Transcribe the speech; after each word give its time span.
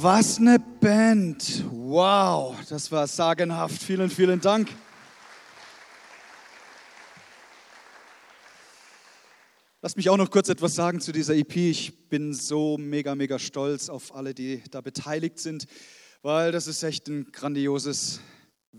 Was 0.00 0.38
eine 0.38 0.60
Band. 0.60 1.64
Wow, 1.72 2.54
das 2.68 2.92
war 2.92 3.08
sagenhaft. 3.08 3.82
Vielen, 3.82 4.08
vielen 4.08 4.40
Dank. 4.40 4.68
Lass 9.82 9.96
mich 9.96 10.08
auch 10.08 10.16
noch 10.16 10.30
kurz 10.30 10.50
etwas 10.50 10.76
sagen 10.76 11.00
zu 11.00 11.10
dieser 11.10 11.34
EP. 11.34 11.56
Ich 11.56 12.08
bin 12.08 12.32
so 12.32 12.78
mega, 12.78 13.16
mega 13.16 13.40
stolz 13.40 13.88
auf 13.88 14.14
alle, 14.14 14.34
die 14.34 14.62
da 14.70 14.82
beteiligt 14.82 15.40
sind, 15.40 15.66
weil 16.22 16.52
das 16.52 16.68
ist 16.68 16.84
echt 16.84 17.08
ein 17.08 17.32
grandioses 17.32 18.20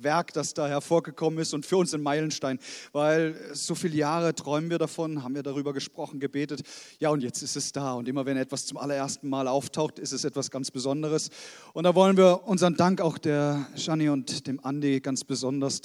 Werk, 0.03 0.33
das 0.33 0.53
da 0.53 0.67
hervorgekommen 0.67 1.39
ist 1.39 1.53
und 1.53 1.65
für 1.65 1.77
uns 1.77 1.93
ein 1.93 2.01
Meilenstein, 2.01 2.59
weil 2.91 3.35
so 3.53 3.75
viele 3.75 3.95
Jahre 3.95 4.35
träumen 4.35 4.69
wir 4.69 4.77
davon, 4.77 5.23
haben 5.23 5.35
wir 5.35 5.43
darüber 5.43 5.73
gesprochen, 5.73 6.19
gebetet. 6.19 6.61
Ja, 6.99 7.09
und 7.09 7.21
jetzt 7.21 7.41
ist 7.41 7.55
es 7.55 7.71
da 7.71 7.93
und 7.93 8.07
immer 8.07 8.25
wenn 8.25 8.37
etwas 8.37 8.65
zum 8.65 8.77
allerersten 8.77 9.29
Mal 9.29 9.47
auftaucht, 9.47 9.99
ist 9.99 10.11
es 10.11 10.23
etwas 10.23 10.51
ganz 10.51 10.71
Besonderes. 10.71 11.29
Und 11.73 11.83
da 11.83 11.95
wollen 11.95 12.17
wir 12.17 12.47
unseren 12.47 12.75
Dank 12.75 13.01
auch 13.01 13.17
der 13.17 13.67
Shani 13.75 14.09
und 14.09 14.47
dem 14.47 14.59
Andi 14.63 14.99
ganz 14.99 15.23
besonders 15.23 15.81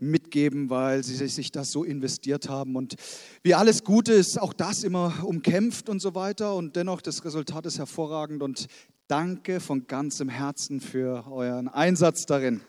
mitgeben, 0.00 0.70
weil 0.70 1.04
sie 1.04 1.14
sich 1.28 1.52
das 1.52 1.70
so 1.70 1.84
investiert 1.84 2.48
haben. 2.48 2.76
Und 2.76 2.96
wie 3.42 3.54
alles 3.54 3.84
Gute 3.84 4.12
ist 4.12 4.40
auch 4.40 4.52
das 4.52 4.82
immer 4.82 5.12
umkämpft 5.24 5.88
und 5.88 6.00
so 6.00 6.14
weiter. 6.14 6.54
Und 6.54 6.76
dennoch, 6.76 7.00
das 7.00 7.24
Resultat 7.24 7.66
ist 7.66 7.78
hervorragend. 7.78 8.42
Und 8.42 8.66
danke 9.06 9.60
von 9.60 9.86
ganzem 9.86 10.28
Herzen 10.28 10.80
für 10.80 11.26
euren 11.30 11.68
Einsatz 11.68 12.26
darin. 12.26 12.60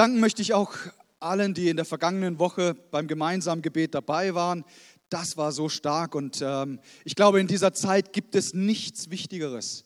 Danken 0.00 0.18
möchte 0.18 0.40
ich 0.40 0.54
auch 0.54 0.72
allen, 1.18 1.52
die 1.52 1.68
in 1.68 1.76
der 1.76 1.84
vergangenen 1.84 2.38
Woche 2.38 2.72
beim 2.90 3.06
gemeinsamen 3.06 3.60
Gebet 3.60 3.94
dabei 3.94 4.34
waren. 4.34 4.64
Das 5.10 5.36
war 5.36 5.52
so 5.52 5.68
stark 5.68 6.14
und 6.14 6.40
ähm, 6.42 6.80
ich 7.04 7.14
glaube, 7.14 7.38
in 7.38 7.46
dieser 7.46 7.74
Zeit 7.74 8.14
gibt 8.14 8.34
es 8.34 8.54
nichts 8.54 9.10
Wichtigeres, 9.10 9.84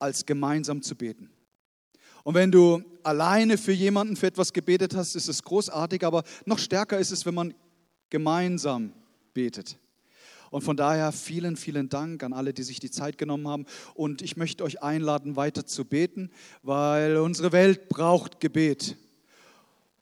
als 0.00 0.26
gemeinsam 0.26 0.82
zu 0.82 0.96
beten. 0.96 1.30
Und 2.24 2.34
wenn 2.34 2.50
du 2.50 2.82
alleine 3.04 3.56
für 3.56 3.70
jemanden 3.70 4.16
für 4.16 4.26
etwas 4.26 4.52
gebetet 4.52 4.96
hast, 4.96 5.14
ist 5.14 5.28
es 5.28 5.44
großartig, 5.44 6.04
aber 6.04 6.24
noch 6.46 6.58
stärker 6.58 6.98
ist 6.98 7.12
es, 7.12 7.24
wenn 7.24 7.34
man 7.34 7.54
gemeinsam 8.10 8.92
betet. 9.34 9.78
Und 10.50 10.62
von 10.62 10.76
daher 10.76 11.12
vielen, 11.12 11.56
vielen 11.56 11.88
Dank 11.88 12.24
an 12.24 12.32
alle, 12.32 12.54
die 12.54 12.64
sich 12.64 12.80
die 12.80 12.90
Zeit 12.90 13.18
genommen 13.18 13.46
haben. 13.46 13.66
Und 13.94 14.20
ich 14.20 14.36
möchte 14.36 14.64
euch 14.64 14.82
einladen, 14.82 15.36
weiter 15.36 15.64
zu 15.64 15.84
beten, 15.84 16.32
weil 16.64 17.18
unsere 17.18 17.52
Welt 17.52 17.88
braucht 17.88 18.40
Gebet. 18.40 18.96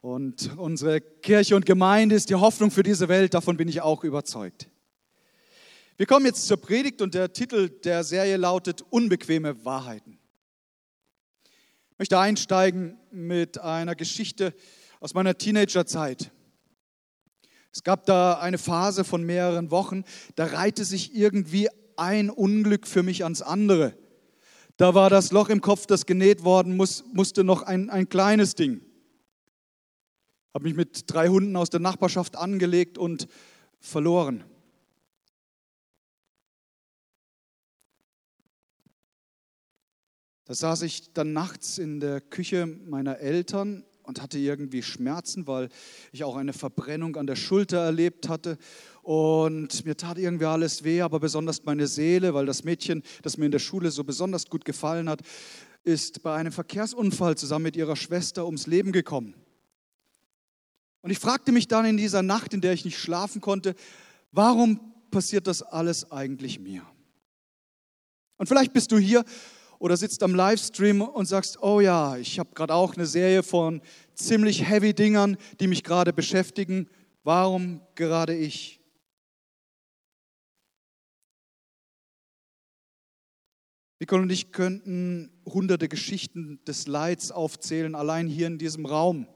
Und 0.03 0.57
unsere 0.57 0.99
Kirche 0.99 1.55
und 1.55 1.65
Gemeinde 1.65 2.15
ist 2.15 2.29
die 2.29 2.35
Hoffnung 2.35 2.71
für 2.71 2.83
diese 2.83 3.07
Welt, 3.07 3.33
davon 3.33 3.55
bin 3.55 3.69
ich 3.69 3.79
auch 3.79 4.03
überzeugt. 4.03 4.67
Wir 5.95 6.05
kommen 6.05 6.25
jetzt 6.25 6.45
zur 6.45 6.57
Predigt 6.57 7.01
und 7.01 7.13
der 7.13 7.31
Titel 7.31 7.69
der 7.69 8.03
Serie 8.03 8.35
lautet 8.35 8.83
Unbequeme 8.89 9.63
Wahrheiten. 9.63 10.19
Ich 11.91 11.99
möchte 11.99 12.19
einsteigen 12.19 12.99
mit 13.11 13.61
einer 13.61 13.95
Geschichte 13.95 14.53
aus 14.99 15.13
meiner 15.13 15.37
Teenagerzeit. 15.37 16.31
Es 17.71 17.85
gab 17.85 18.05
da 18.05 18.39
eine 18.39 18.57
Phase 18.57 19.05
von 19.05 19.23
mehreren 19.23 19.71
Wochen, 19.71 20.03
da 20.35 20.47
reihte 20.47 20.83
sich 20.83 21.15
irgendwie 21.15 21.69
ein 21.95 22.29
Unglück 22.29 22.87
für 22.87 23.03
mich 23.03 23.23
ans 23.23 23.41
andere. 23.41 23.97
Da 24.75 24.95
war 24.95 25.09
das 25.09 25.31
Loch 25.31 25.47
im 25.47 25.61
Kopf, 25.61 25.85
das 25.85 26.05
genäht 26.05 26.43
worden 26.43 26.75
muss, 26.75 27.05
musste 27.13 27.45
noch 27.45 27.61
ein, 27.61 27.89
ein 27.89 28.09
kleines 28.09 28.55
Ding 28.55 28.81
habe 30.53 30.65
mich 30.65 30.75
mit 30.75 31.05
drei 31.07 31.29
Hunden 31.29 31.55
aus 31.55 31.69
der 31.69 31.79
Nachbarschaft 31.79 32.35
angelegt 32.35 32.97
und 32.97 33.27
verloren. 33.79 34.43
Da 40.45 40.53
saß 40.53 40.81
ich 40.83 41.13
dann 41.13 41.33
nachts 41.33 41.77
in 41.77 41.99
der 41.99 42.21
Küche 42.21 42.67
meiner 42.67 43.19
Eltern 43.19 43.85
und 44.03 44.21
hatte 44.21 44.37
irgendwie 44.37 44.83
Schmerzen, 44.83 45.47
weil 45.47 45.69
ich 46.11 46.23
auch 46.25 46.35
eine 46.35 46.53
Verbrennung 46.53 47.15
an 47.15 47.25
der 47.25 47.37
Schulter 47.37 47.77
erlebt 47.77 48.27
hatte. 48.27 48.57
Und 49.01 49.85
mir 49.85 49.95
tat 49.95 50.17
irgendwie 50.17 50.45
alles 50.45 50.83
weh, 50.83 51.01
aber 51.01 51.19
besonders 51.19 51.63
meine 51.63 51.87
Seele, 51.87 52.33
weil 52.33 52.45
das 52.45 52.65
Mädchen, 52.65 53.03
das 53.21 53.37
mir 53.37 53.45
in 53.45 53.51
der 53.51 53.59
Schule 53.59 53.89
so 53.91 54.03
besonders 54.03 54.47
gut 54.47 54.65
gefallen 54.65 55.09
hat, 55.09 55.21
ist 55.83 56.21
bei 56.23 56.35
einem 56.35 56.51
Verkehrsunfall 56.51 57.37
zusammen 57.37 57.63
mit 57.63 57.77
ihrer 57.77 57.95
Schwester 57.95 58.45
ums 58.45 58.67
Leben 58.67 58.91
gekommen. 58.91 59.35
Und 61.03 61.11
ich 61.11 61.19
fragte 61.19 61.51
mich 61.51 61.67
dann 61.67 61.85
in 61.85 61.97
dieser 61.97 62.23
Nacht, 62.23 62.53
in 62.53 62.61
der 62.61 62.71
ich 62.71 62.85
nicht 62.85 62.97
schlafen 62.97 63.41
konnte, 63.41 63.75
warum 64.31 64.79
passiert 65.11 65.47
das 65.47 65.61
alles 65.61 66.09
eigentlich 66.11 66.59
mir? 66.59 66.81
Und 68.37 68.47
vielleicht 68.47 68.71
bist 68.71 68.91
du 68.93 68.97
hier 68.97 69.25
oder 69.79 69.97
sitzt 69.97 70.23
am 70.23 70.33
Livestream 70.33 71.01
und 71.01 71.25
sagst, 71.25 71.61
oh 71.61 71.81
ja, 71.81 72.15
ich 72.15 72.39
habe 72.39 72.51
gerade 72.55 72.73
auch 72.73 72.95
eine 72.95 73.05
Serie 73.05 73.43
von 73.43 73.81
ziemlich 74.15 74.67
heavy 74.67 74.93
Dingern, 74.93 75.35
die 75.59 75.67
mich 75.67 75.83
gerade 75.83 76.13
beschäftigen. 76.13 76.87
Warum 77.23 77.81
gerade 77.95 78.33
ich? 78.33 78.79
Nicole 83.99 84.21
und 84.21 84.31
ich 84.31 84.53
könnten 84.53 85.31
hunderte 85.45 85.89
Geschichten 85.89 86.63
des 86.65 86.87
Leids 86.87 87.31
aufzählen, 87.31 87.93
allein 87.93 88.27
hier 88.27 88.47
in 88.47 88.57
diesem 88.57 88.85
Raum. 88.85 89.27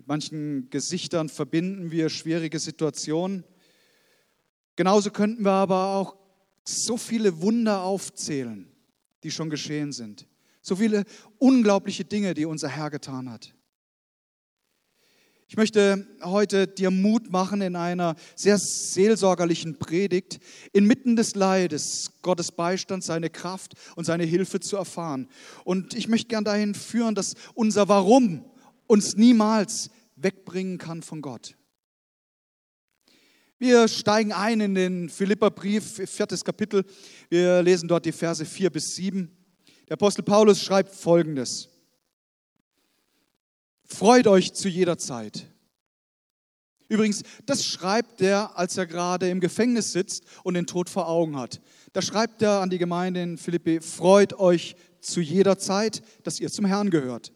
Mit 0.00 0.08
manchen 0.08 0.70
Gesichtern 0.70 1.28
verbinden 1.28 1.90
wir 1.90 2.08
schwierige 2.08 2.58
Situationen. 2.58 3.44
Genauso 4.74 5.10
könnten 5.10 5.44
wir 5.44 5.50
aber 5.50 5.94
auch 5.94 6.16
so 6.64 6.96
viele 6.96 7.42
Wunder 7.42 7.82
aufzählen, 7.82 8.66
die 9.22 9.30
schon 9.30 9.50
geschehen 9.50 9.92
sind. 9.92 10.26
So 10.62 10.76
viele 10.76 11.04
unglaubliche 11.36 12.06
Dinge, 12.06 12.32
die 12.32 12.46
unser 12.46 12.68
Herr 12.68 12.88
getan 12.88 13.30
hat. 13.30 13.52
Ich 15.48 15.58
möchte 15.58 16.06
heute 16.22 16.66
dir 16.66 16.90
Mut 16.90 17.30
machen 17.30 17.60
in 17.60 17.76
einer 17.76 18.16
sehr 18.34 18.56
seelsorgerlichen 18.56 19.78
Predigt, 19.78 20.40
inmitten 20.72 21.14
des 21.14 21.34
Leides 21.34 22.12
Gottes 22.22 22.52
Beistand, 22.52 23.04
seine 23.04 23.28
Kraft 23.28 23.74
und 23.96 24.06
seine 24.06 24.24
Hilfe 24.24 24.60
zu 24.60 24.78
erfahren. 24.78 25.28
Und 25.64 25.92
ich 25.92 26.08
möchte 26.08 26.28
gern 26.28 26.44
dahin 26.44 26.74
führen, 26.74 27.14
dass 27.14 27.34
unser 27.52 27.86
Warum 27.90 28.46
uns 28.90 29.14
niemals 29.14 29.88
wegbringen 30.16 30.76
kann 30.76 31.02
von 31.02 31.22
Gott. 31.22 31.56
Wir 33.56 33.86
steigen 33.86 34.32
ein 34.32 34.60
in 34.60 34.74
den 34.74 35.08
Philipperbrief, 35.08 36.02
viertes 36.10 36.44
Kapitel. 36.44 36.84
Wir 37.28 37.62
lesen 37.62 37.88
dort 37.88 38.04
die 38.04 38.10
Verse 38.10 38.44
4 38.44 38.68
bis 38.70 38.96
7. 38.96 39.30
Der 39.86 39.94
Apostel 39.94 40.22
Paulus 40.22 40.60
schreibt 40.60 40.92
folgendes. 40.92 41.68
Freut 43.84 44.26
euch 44.26 44.54
zu 44.54 44.68
jeder 44.68 44.98
Zeit. 44.98 45.46
Übrigens, 46.88 47.22
das 47.46 47.64
schreibt 47.64 48.20
er, 48.20 48.58
als 48.58 48.76
er 48.76 48.86
gerade 48.86 49.30
im 49.30 49.38
Gefängnis 49.38 49.92
sitzt 49.92 50.24
und 50.42 50.54
den 50.54 50.66
Tod 50.66 50.90
vor 50.90 51.06
Augen 51.08 51.36
hat. 51.36 51.60
Da 51.92 52.02
schreibt 52.02 52.42
er 52.42 52.60
an 52.60 52.70
die 52.70 52.78
Gemeinde 52.78 53.22
in 53.22 53.38
Philippi, 53.38 53.80
freut 53.80 54.32
euch 54.32 54.74
zu 55.00 55.20
jeder 55.20 55.58
Zeit, 55.58 56.02
dass 56.24 56.40
ihr 56.40 56.50
zum 56.50 56.64
Herrn 56.64 56.90
gehört. 56.90 57.32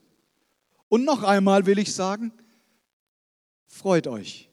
Und 0.95 1.05
noch 1.05 1.25
einmal 1.25 1.67
will 1.67 1.81
ich 1.81 1.93
sagen, 1.93 2.31
freut 3.67 4.07
euch. 4.07 4.49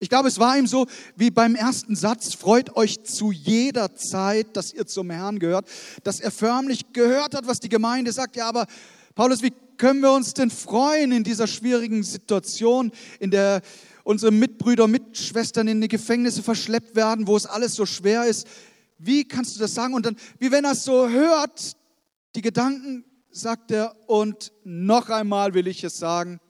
Ich 0.00 0.10
glaube, 0.10 0.28
es 0.28 0.38
war 0.38 0.58
ihm 0.58 0.66
so 0.66 0.86
wie 1.16 1.30
beim 1.30 1.54
ersten 1.54 1.96
Satz, 1.96 2.34
freut 2.34 2.76
euch 2.76 3.02
zu 3.02 3.32
jeder 3.32 3.94
Zeit, 3.94 4.54
dass 4.54 4.70
ihr 4.70 4.86
zum 4.86 5.08
Herrn 5.08 5.38
gehört, 5.38 5.66
dass 6.04 6.20
er 6.20 6.30
förmlich 6.30 6.92
gehört 6.92 7.34
hat, 7.34 7.46
was 7.46 7.58
die 7.58 7.70
Gemeinde 7.70 8.12
sagt. 8.12 8.36
Ja, 8.36 8.46
aber 8.46 8.66
Paulus, 9.14 9.42
wie 9.42 9.54
können 9.78 10.00
wir 10.00 10.12
uns 10.12 10.34
denn 10.34 10.50
freuen 10.50 11.10
in 11.10 11.24
dieser 11.24 11.46
schwierigen 11.46 12.02
Situation, 12.02 12.92
in 13.18 13.30
der 13.30 13.62
unsere 14.04 14.30
Mitbrüder, 14.30 14.88
Mitschwestern 14.88 15.68
in 15.68 15.80
die 15.80 15.88
Gefängnisse 15.88 16.42
verschleppt 16.42 16.96
werden, 16.96 17.26
wo 17.26 17.34
es 17.34 17.46
alles 17.46 17.76
so 17.76 17.86
schwer 17.86 18.26
ist? 18.26 18.46
Wie 18.98 19.24
kannst 19.24 19.56
du 19.56 19.60
das 19.60 19.72
sagen? 19.72 19.94
Und 19.94 20.04
dann, 20.04 20.16
wie 20.38 20.50
wenn 20.50 20.66
er 20.66 20.72
es 20.72 20.84
so 20.84 21.08
hört, 21.08 21.78
die 22.34 22.42
Gedanken, 22.42 23.06
sagt 23.32 23.70
er, 23.70 23.96
und 24.08 24.52
noch 24.62 25.08
einmal 25.08 25.54
will 25.54 25.66
ich 25.66 25.82
es 25.82 25.98
sagen, 25.98 26.40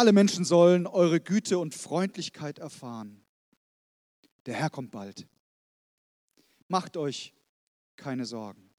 Alle 0.00 0.12
Menschen 0.14 0.46
sollen 0.46 0.86
eure 0.86 1.20
Güte 1.20 1.58
und 1.58 1.74
Freundlichkeit 1.74 2.58
erfahren. 2.58 3.22
Der 4.46 4.54
Herr 4.54 4.70
kommt 4.70 4.92
bald. 4.92 5.26
Macht 6.68 6.96
euch 6.96 7.34
keine 7.96 8.24
Sorgen. 8.24 8.70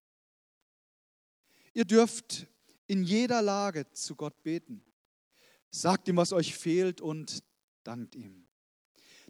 Ihr 1.74 1.86
dürft 1.86 2.48
in 2.88 3.04
jeder 3.04 3.44
Lage 3.44 3.92
zu 3.92 4.16
Gott 4.16 4.42
beten. 4.42 4.84
Sagt 5.70 6.08
ihm, 6.08 6.18
was 6.18 6.34
euch 6.34 6.56
fehlt 6.56 7.02
und 7.02 7.44
dankt 7.84 8.16
ihm. 8.16 8.48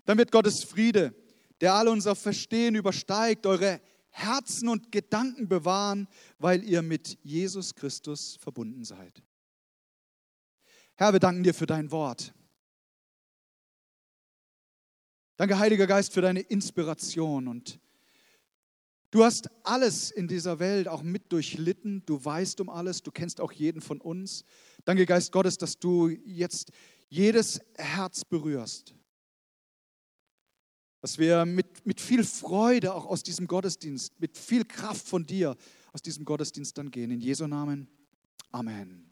Dann 0.06 0.18
wird 0.18 0.32
Gottes 0.32 0.64
Friede, 0.64 1.14
der 1.60 1.74
alle 1.74 1.92
unser 1.92 2.16
Verstehen 2.16 2.76
übersteigt, 2.76 3.46
eure 3.46 3.82
Herzen 4.12 4.68
und 4.70 4.92
Gedanken 4.92 5.48
bewahren, 5.48 6.08
weil 6.38 6.64
ihr 6.64 6.82
mit 6.82 7.18
Jesus 7.24 7.76
Christus 7.76 8.36
verbunden 8.36 8.84
seid. 8.84 9.24
Herr, 10.96 11.14
wir 11.14 11.20
danken 11.20 11.44
dir 11.44 11.54
für 11.54 11.66
dein 11.66 11.90
Wort. 11.92 12.34
Danke, 15.38 15.58
Heiliger 15.58 15.88
Geist, 15.88 16.14
für 16.14 16.22
deine 16.22 16.42
Inspiration. 16.42 17.48
Und 17.48 17.80
du 19.10 19.24
hast 19.24 19.50
alles 19.64 20.12
in 20.12 20.28
dieser 20.28 20.60
Welt 20.60 20.88
auch 20.88 21.02
mit 21.02 21.32
durchlitten. 21.32 22.04
Du 22.06 22.24
weißt 22.24 22.62
um 22.62 22.70
alles. 22.70 23.02
Du 23.02 23.10
kennst 23.10 23.42
auch 23.42 23.52
jeden 23.52 23.82
von 23.82 24.00
uns. 24.00 24.44
Danke, 24.86 25.08
Geist 25.08 25.32
Gottes, 25.32 25.58
dass 25.58 25.80
du 25.80 26.10
jetzt 26.26 26.72
jedes 27.10 27.60
Herz 27.76 28.24
berührst. 28.24 28.94
Dass 31.02 31.18
wir 31.18 31.46
mit, 31.46 31.86
mit 31.86 32.00
viel 32.00 32.24
Freude 32.24 32.94
auch 32.94 33.06
aus 33.06 33.24
diesem 33.24 33.48
Gottesdienst, 33.48 34.20
mit 34.20 34.38
viel 34.38 34.66
Kraft 34.66 35.08
von 35.08 35.26
dir 35.26 35.56
aus 35.94 36.02
diesem 36.02 36.26
Gottesdienst 36.26 36.78
dann 36.78 36.92
gehen. 36.92 37.12
In 37.12 37.20
Jesu 37.20 37.48
Namen. 37.48 37.88
Amen. 38.52 39.12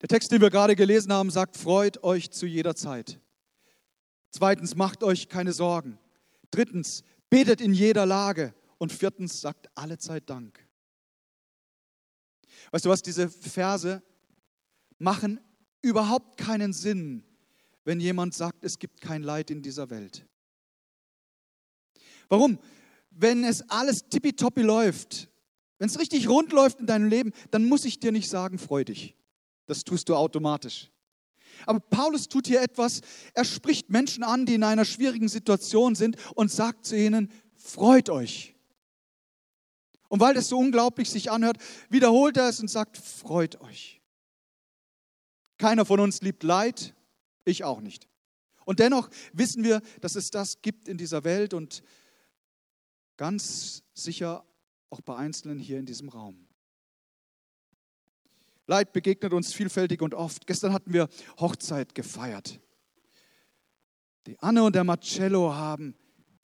Der 0.00 0.08
Text, 0.08 0.32
den 0.32 0.40
wir 0.40 0.50
gerade 0.50 0.76
gelesen 0.76 1.12
haben, 1.12 1.30
sagt, 1.30 1.56
freut 1.56 2.02
euch 2.02 2.30
zu 2.30 2.46
jeder 2.46 2.74
Zeit. 2.74 3.20
Zweitens, 4.30 4.74
macht 4.74 5.02
euch 5.02 5.28
keine 5.28 5.52
Sorgen. 5.52 5.98
Drittens, 6.50 7.04
betet 7.30 7.60
in 7.60 7.72
jeder 7.72 8.04
Lage. 8.04 8.54
Und 8.78 8.92
viertens, 8.92 9.40
sagt 9.40 9.68
alle 9.76 9.96
Zeit 9.96 10.28
Dank. 10.28 10.66
Weißt 12.72 12.84
du 12.84 12.90
was, 12.90 13.02
diese 13.02 13.28
Verse 13.28 14.02
machen 14.98 15.40
überhaupt 15.80 16.38
keinen 16.38 16.72
Sinn, 16.72 17.24
wenn 17.84 18.00
jemand 18.00 18.34
sagt, 18.34 18.64
es 18.64 18.78
gibt 18.78 19.00
kein 19.00 19.22
Leid 19.22 19.50
in 19.50 19.62
dieser 19.62 19.90
Welt. 19.90 20.26
Warum? 22.28 22.58
Wenn 23.10 23.44
es 23.44 23.68
alles 23.70 24.08
tippitoppi 24.08 24.62
läuft, 24.62 25.28
wenn 25.78 25.88
es 25.88 25.98
richtig 25.98 26.28
rund 26.28 26.52
läuft 26.52 26.80
in 26.80 26.86
deinem 26.86 27.08
Leben, 27.08 27.32
dann 27.50 27.64
muss 27.66 27.84
ich 27.84 28.00
dir 28.00 28.12
nicht 28.12 28.28
sagen, 28.28 28.58
freu 28.58 28.84
dich. 28.84 29.14
Das 29.66 29.84
tust 29.84 30.08
du 30.08 30.16
automatisch. 30.16 30.90
Aber 31.66 31.80
Paulus 31.80 32.28
tut 32.28 32.46
hier 32.46 32.62
etwas, 32.62 33.00
er 33.32 33.44
spricht 33.44 33.90
Menschen 33.90 34.24
an, 34.24 34.46
die 34.46 34.54
in 34.54 34.64
einer 34.64 34.84
schwierigen 34.84 35.28
Situation 35.28 35.94
sind 35.94 36.16
und 36.34 36.50
sagt 36.50 36.86
zu 36.86 36.96
ihnen, 36.96 37.30
freut 37.54 38.10
euch. 38.10 38.54
Und 40.08 40.20
weil 40.20 40.34
das 40.34 40.48
so 40.48 40.58
unglaublich 40.58 41.10
sich 41.10 41.30
anhört, 41.30 41.58
wiederholt 41.88 42.36
er 42.36 42.48
es 42.48 42.60
und 42.60 42.68
sagt, 42.68 42.98
freut 42.98 43.60
euch. 43.60 44.00
Keiner 45.58 45.84
von 45.84 46.00
uns 46.00 46.20
liebt 46.20 46.42
Leid, 46.42 46.94
ich 47.44 47.64
auch 47.64 47.80
nicht. 47.80 48.08
Und 48.64 48.78
dennoch 48.78 49.10
wissen 49.32 49.64
wir, 49.64 49.82
dass 50.00 50.16
es 50.16 50.30
das 50.30 50.62
gibt 50.62 50.88
in 50.88 50.96
dieser 50.96 51.24
Welt 51.24 51.54
und 51.54 51.82
ganz 53.16 53.82
sicher 53.92 54.44
auch 54.90 55.00
bei 55.00 55.16
Einzelnen 55.16 55.58
hier 55.58 55.78
in 55.78 55.86
diesem 55.86 56.08
Raum. 56.08 56.46
Leid 58.66 58.92
begegnet 58.92 59.32
uns 59.32 59.52
vielfältig 59.52 60.00
und 60.00 60.14
oft. 60.14 60.46
Gestern 60.46 60.72
hatten 60.72 60.92
wir 60.92 61.08
Hochzeit 61.38 61.94
gefeiert. 61.94 62.60
Die 64.26 64.38
Anne 64.38 64.64
und 64.64 64.74
der 64.74 64.84
Marcello 64.84 65.52
haben 65.52 65.94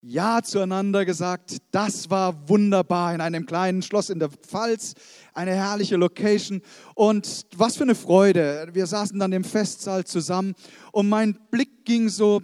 Ja 0.02 0.40
zueinander 0.42 1.04
gesagt. 1.04 1.58
Das 1.72 2.08
war 2.08 2.48
wunderbar 2.48 3.14
in 3.14 3.20
einem 3.20 3.44
kleinen 3.44 3.82
Schloss 3.82 4.08
in 4.08 4.18
der 4.18 4.30
Pfalz. 4.30 4.94
Eine 5.34 5.54
herrliche 5.54 5.96
Location. 5.96 6.62
Und 6.94 7.46
was 7.54 7.76
für 7.76 7.82
eine 7.82 7.94
Freude. 7.94 8.70
Wir 8.72 8.86
saßen 8.86 9.18
dann 9.18 9.32
im 9.32 9.44
Festsaal 9.44 10.06
zusammen 10.06 10.54
und 10.92 11.10
mein 11.10 11.38
Blick 11.50 11.84
ging 11.84 12.08
so 12.08 12.40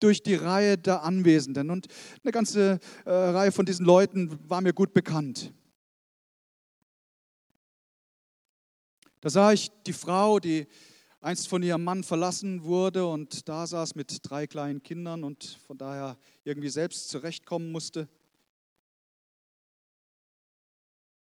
durch 0.00 0.22
die 0.22 0.34
Reihe 0.34 0.76
der 0.76 1.02
Anwesenden. 1.02 1.70
Und 1.70 1.86
eine 2.22 2.32
ganze 2.32 2.78
äh, 3.06 3.10
Reihe 3.10 3.52
von 3.52 3.64
diesen 3.64 3.86
Leuten 3.86 4.38
war 4.46 4.60
mir 4.60 4.74
gut 4.74 4.92
bekannt. 4.92 5.52
Da 9.20 9.30
sah 9.30 9.52
ich 9.52 9.70
die 9.86 9.94
Frau, 9.94 10.38
die 10.38 10.66
einst 11.20 11.48
von 11.48 11.62
ihrem 11.62 11.84
Mann 11.84 12.04
verlassen 12.04 12.64
wurde 12.64 13.06
und 13.06 13.48
da 13.48 13.66
saß 13.66 13.94
mit 13.94 14.18
drei 14.22 14.46
kleinen 14.46 14.82
Kindern 14.82 15.24
und 15.24 15.58
von 15.66 15.76
daher 15.76 16.16
irgendwie 16.44 16.68
selbst 16.68 17.08
zurechtkommen 17.08 17.72
musste. 17.72 18.08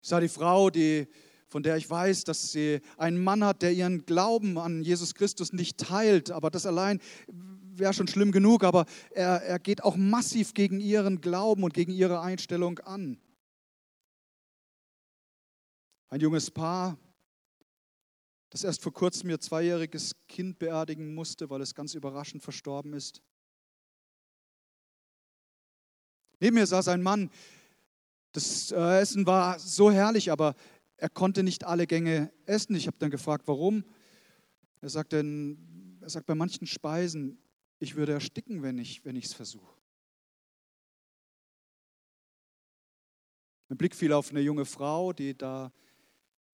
Ich 0.02 0.08
sah 0.08 0.20
die 0.20 0.28
Frau, 0.28 0.70
die, 0.70 1.06
von 1.48 1.62
der 1.62 1.76
ich 1.76 1.88
weiß, 1.88 2.24
dass 2.24 2.52
sie 2.52 2.80
einen 2.96 3.22
Mann 3.22 3.44
hat, 3.44 3.62
der 3.62 3.72
ihren 3.72 4.06
Glauben 4.06 4.58
an 4.58 4.82
Jesus 4.82 5.14
Christus 5.14 5.52
nicht 5.52 5.78
teilt, 5.78 6.30
aber 6.30 6.50
das 6.50 6.66
allein 6.66 7.00
wäre 7.26 7.92
schon 7.92 8.08
schlimm 8.08 8.32
genug, 8.32 8.64
aber 8.64 8.86
er, 9.10 9.42
er 9.42 9.58
geht 9.58 9.82
auch 9.82 9.96
massiv 9.96 10.54
gegen 10.54 10.80
ihren 10.80 11.20
Glauben 11.20 11.62
und 11.62 11.74
gegen 11.74 11.92
ihre 11.92 12.20
Einstellung 12.20 12.78
an. 12.80 13.18
Ein 16.08 16.20
junges 16.20 16.50
Paar, 16.50 16.96
das 18.54 18.62
erst 18.62 18.82
vor 18.82 18.92
kurzem 18.92 19.30
ihr 19.30 19.40
zweijähriges 19.40 20.14
Kind 20.28 20.60
beerdigen 20.60 21.12
musste, 21.12 21.50
weil 21.50 21.60
es 21.60 21.74
ganz 21.74 21.94
überraschend 21.94 22.40
verstorben 22.40 22.92
ist. 22.92 23.20
Neben 26.38 26.54
mir 26.54 26.64
saß 26.64 26.86
ein 26.86 27.02
Mann, 27.02 27.32
das 28.30 28.70
äh, 28.70 29.00
Essen 29.00 29.26
war 29.26 29.58
so 29.58 29.90
herrlich, 29.90 30.30
aber 30.30 30.54
er 30.98 31.08
konnte 31.08 31.42
nicht 31.42 31.64
alle 31.64 31.88
Gänge 31.88 32.32
essen. 32.46 32.76
Ich 32.76 32.86
habe 32.86 32.96
dann 33.00 33.10
gefragt, 33.10 33.48
warum. 33.48 33.84
Er 34.80 34.88
sagt, 34.88 35.14
denn, 35.14 35.98
er 36.00 36.10
sagt, 36.10 36.26
bei 36.26 36.36
manchen 36.36 36.68
Speisen, 36.68 37.42
ich 37.80 37.96
würde 37.96 38.12
ersticken, 38.12 38.62
wenn 38.62 38.78
ich 38.78 39.04
wenn 39.04 39.16
es 39.16 39.34
versuche. 39.34 39.74
Mein 43.68 43.78
Blick 43.78 43.96
fiel 43.96 44.12
auf 44.12 44.30
eine 44.30 44.42
junge 44.42 44.64
Frau, 44.64 45.12
die 45.12 45.36
da 45.36 45.72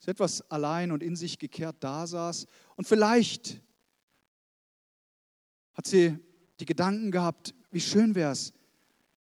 so 0.00 0.11
etwas 0.11 0.50
allein 0.50 0.93
und 0.93 1.02
in 1.02 1.14
sich 1.14 1.38
gekehrt 1.38 1.76
da 1.81 2.06
saß. 2.06 2.47
Und 2.76 2.88
vielleicht 2.88 3.61
hat 5.75 5.87
sie 5.87 6.19
die 6.58 6.67
Gedanken 6.67 7.11
gehabt, 7.11 7.55
wie 7.70 7.81
schön 7.81 8.14
wäre 8.14 8.32
es, 8.32 8.52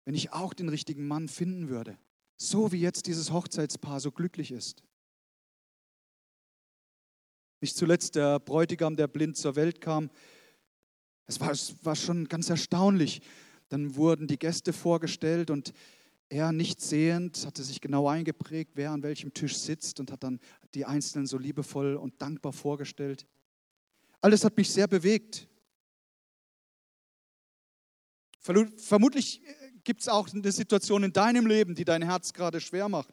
wenn 0.04 0.14
ich 0.14 0.32
auch 0.32 0.54
den 0.54 0.68
richtigen 0.68 1.06
Mann 1.06 1.28
finden 1.28 1.68
würde. 1.68 1.98
So 2.36 2.72
wie 2.72 2.80
jetzt 2.80 3.06
dieses 3.06 3.30
Hochzeitspaar 3.30 4.00
so 4.00 4.10
glücklich 4.10 4.50
ist. 4.50 4.82
Nicht 7.60 7.76
zuletzt 7.76 8.14
der 8.14 8.40
Bräutigam, 8.40 8.96
der 8.96 9.06
blind 9.06 9.36
zur 9.36 9.56
Welt 9.56 9.82
kam. 9.82 10.10
Es 11.26 11.38
war, 11.40 11.50
es 11.50 11.74
war 11.84 11.94
schon 11.94 12.26
ganz 12.26 12.48
erstaunlich. 12.48 13.20
Dann 13.68 13.94
wurden 13.96 14.26
die 14.26 14.38
Gäste 14.38 14.72
vorgestellt 14.72 15.50
und 15.50 15.74
er 16.30 16.52
nicht 16.52 16.80
sehend 16.80 17.44
hatte 17.44 17.62
sich 17.64 17.80
genau 17.80 18.08
eingeprägt, 18.08 18.72
wer 18.76 18.92
an 18.92 19.02
welchem 19.02 19.34
Tisch 19.34 19.58
sitzt 19.58 19.98
und 19.98 20.12
hat 20.12 20.22
dann 20.22 20.40
die 20.74 20.86
Einzelnen 20.86 21.26
so 21.26 21.36
liebevoll 21.36 21.96
und 21.96 22.22
dankbar 22.22 22.52
vorgestellt. 22.52 23.26
Alles 24.20 24.44
hat 24.44 24.56
mich 24.56 24.70
sehr 24.70 24.86
bewegt. 24.86 25.48
Vermutlich 28.38 29.42
äh, 29.44 29.72
gibt 29.82 30.02
es 30.02 30.08
auch 30.08 30.28
eine 30.32 30.52
Situation 30.52 31.02
in 31.02 31.12
deinem 31.12 31.46
Leben, 31.46 31.74
die 31.74 31.84
dein 31.84 32.02
Herz 32.02 32.32
gerade 32.32 32.60
schwer 32.60 32.88
macht. 32.88 33.12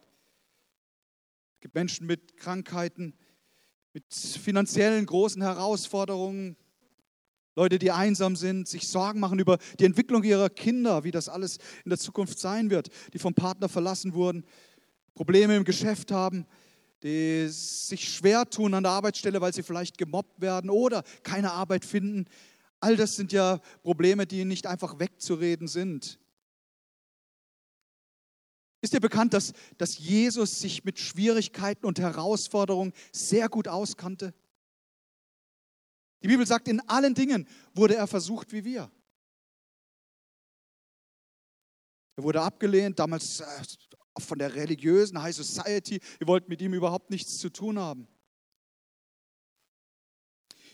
Es 1.56 1.62
gibt 1.62 1.75
Menschen 1.75 2.06
mit 2.06 2.38
Krankheiten, 2.38 3.15
mit 3.94 4.13
finanziellen 4.13 5.06
großen 5.06 5.41
Herausforderungen, 5.41 6.56
Leute, 7.58 7.80
die 7.80 7.90
einsam 7.90 8.36
sind, 8.36 8.68
sich 8.68 8.88
Sorgen 8.88 9.20
machen 9.20 9.40
über 9.40 9.58
die 9.80 9.86
Entwicklung 9.86 10.24
ihrer 10.24 10.48
Kinder, 10.48 11.04
wie 11.04 11.10
das 11.10 11.28
alles 11.28 11.58
in 11.84 11.90
der 11.90 11.98
Zukunft 11.98 12.38
sein 12.38 12.70
wird, 12.70 12.90
die 13.14 13.18
vom 13.18 13.34
Partner 13.34 13.68
verlassen 13.68 14.14
wurden, 14.14 14.46
Probleme 15.16 15.56
im 15.56 15.64
Geschäft 15.64 16.12
haben, 16.12 16.46
die 17.02 17.48
sich 17.50 18.14
schwer 18.14 18.48
tun 18.48 18.76
an 18.76 18.84
der 18.84 18.92
Arbeitsstelle, 18.92 19.42
weil 19.42 19.56
sie 19.56 19.64
vielleicht 19.64 19.98
gemobbt 19.98 20.40
werden 20.40 20.70
oder 20.70 21.04
keine 21.24 21.52
Arbeit 21.52 21.84
finden. 21.84 22.26
All 22.80 22.96
das 22.96 23.16
sind 23.16 23.32
ja 23.32 23.60
Probleme, 23.82 24.28
die 24.28 24.46
nicht 24.46 24.68
einfach 24.68 25.00
wegzureden 25.00 25.68
sind. 25.68 26.20
Ist 28.82 28.94
dir 28.94 29.00
bekannt, 29.00 29.34
dass, 29.34 29.54
dass 29.80 29.98
Jesus 29.98 30.60
sich 30.60 30.86
mit 30.86 31.00
Schwierigkeiten 31.00 31.88
und 31.88 31.98
Herausforderungen 31.98 32.94
sehr 33.12 33.50
gut 33.50 33.68
auskannte? 33.68 34.36
Die 36.24 36.27
Bibel 36.27 36.45
sagt, 36.45 36.67
in 36.67 36.79
allen 36.89 37.13
Dingen 37.13 37.47
wurde 37.74 37.95
er 37.95 38.07
versucht 38.07 38.51
wie 38.51 38.63
wir. 38.63 38.91
Er 42.15 42.24
wurde 42.24 42.41
abgelehnt, 42.41 42.97
damals 42.97 43.41
äh, 43.41 43.45
von 44.19 44.39
der 44.39 44.55
religiösen 44.55 45.21
High 45.21 45.36
Society. 45.36 46.00
Wir 46.17 46.27
wollten 46.27 46.50
mit 46.50 46.62
ihm 46.62 46.74
überhaupt 46.74 47.12
nichts 47.12 47.38
zu 47.38 47.50
tun 47.50 47.77
haben. 47.77 48.07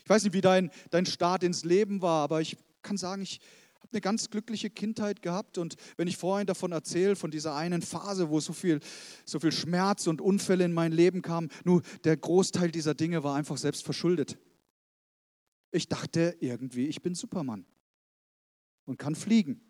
Ich 0.02 0.08
weiß 0.08 0.24
nicht, 0.24 0.32
wie 0.32 0.40
dein, 0.40 0.70
dein 0.90 1.06
Start 1.06 1.42
ins 1.42 1.64
Leben 1.64 2.02
war, 2.02 2.24
aber 2.24 2.40
ich 2.40 2.56
kann 2.82 2.96
sagen, 2.96 3.22
ich 3.22 3.40
habe 3.76 3.88
eine 3.92 4.00
ganz 4.00 4.30
glückliche 4.30 4.70
Kindheit 4.70 5.20
gehabt. 5.20 5.58
Und 5.58 5.76
wenn 5.98 6.08
ich 6.08 6.16
vorhin 6.16 6.46
davon 6.46 6.72
erzähle, 6.72 7.16
von 7.16 7.30
dieser 7.30 7.54
einen 7.54 7.82
Phase, 7.82 8.30
wo 8.30 8.40
so 8.40 8.54
viel, 8.54 8.80
so 9.26 9.38
viel 9.38 9.52
Schmerz 9.52 10.06
und 10.06 10.22
Unfälle 10.22 10.64
in 10.64 10.72
mein 10.72 10.92
Leben 10.92 11.20
kamen, 11.20 11.50
nur 11.64 11.82
der 12.04 12.16
Großteil 12.16 12.70
dieser 12.70 12.94
Dinge 12.94 13.22
war 13.22 13.36
einfach 13.36 13.58
selbst 13.58 13.84
verschuldet. 13.84 14.38
Ich 15.74 15.88
dachte 15.88 16.36
irgendwie, 16.38 16.86
ich 16.86 17.02
bin 17.02 17.16
Superman 17.16 17.66
und 18.84 18.96
kann 18.96 19.16
fliegen. 19.16 19.60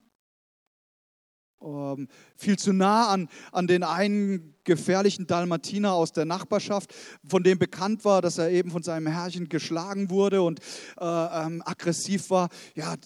Ähm, 1.62 2.08
viel 2.36 2.58
zu 2.58 2.74
nah 2.74 3.08
an, 3.08 3.30
an 3.52 3.66
den 3.66 3.82
einen 3.82 4.54
gefährlichen 4.64 5.26
Dalmatiner 5.26 5.94
aus 5.94 6.12
der 6.12 6.26
Nachbarschaft, 6.26 6.94
von 7.26 7.42
dem 7.42 7.58
bekannt 7.58 8.04
war, 8.04 8.20
dass 8.20 8.36
er 8.36 8.50
eben 8.50 8.70
von 8.70 8.82
seinem 8.82 9.06
Herrchen 9.06 9.48
geschlagen 9.48 10.10
wurde 10.10 10.42
und 10.42 10.60
äh, 11.00 11.04
ähm, 11.04 11.62
aggressiv 11.64 12.28
war. 12.28 12.50
Ja, 12.74 12.96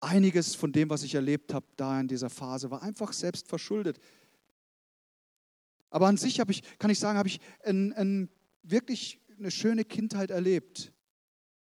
einiges 0.00 0.54
von 0.54 0.72
dem, 0.72 0.88
was 0.88 1.02
ich 1.02 1.14
erlebt 1.14 1.52
habe, 1.52 1.66
da 1.76 2.00
in 2.00 2.08
dieser 2.08 2.30
Phase, 2.30 2.70
war 2.70 2.82
einfach 2.82 3.12
selbst 3.12 3.48
verschuldet. 3.48 3.98
Aber 5.90 6.06
an 6.06 6.16
sich 6.16 6.40
ich, 6.40 6.78
kann 6.78 6.90
ich 6.90 6.98
sagen, 6.98 7.18
habe 7.18 7.28
ich 7.28 7.38
ein, 7.64 7.92
ein, 7.92 8.30
wirklich 8.62 9.20
eine 9.38 9.50
schöne 9.50 9.84
Kindheit 9.84 10.30
erlebt. 10.30 10.93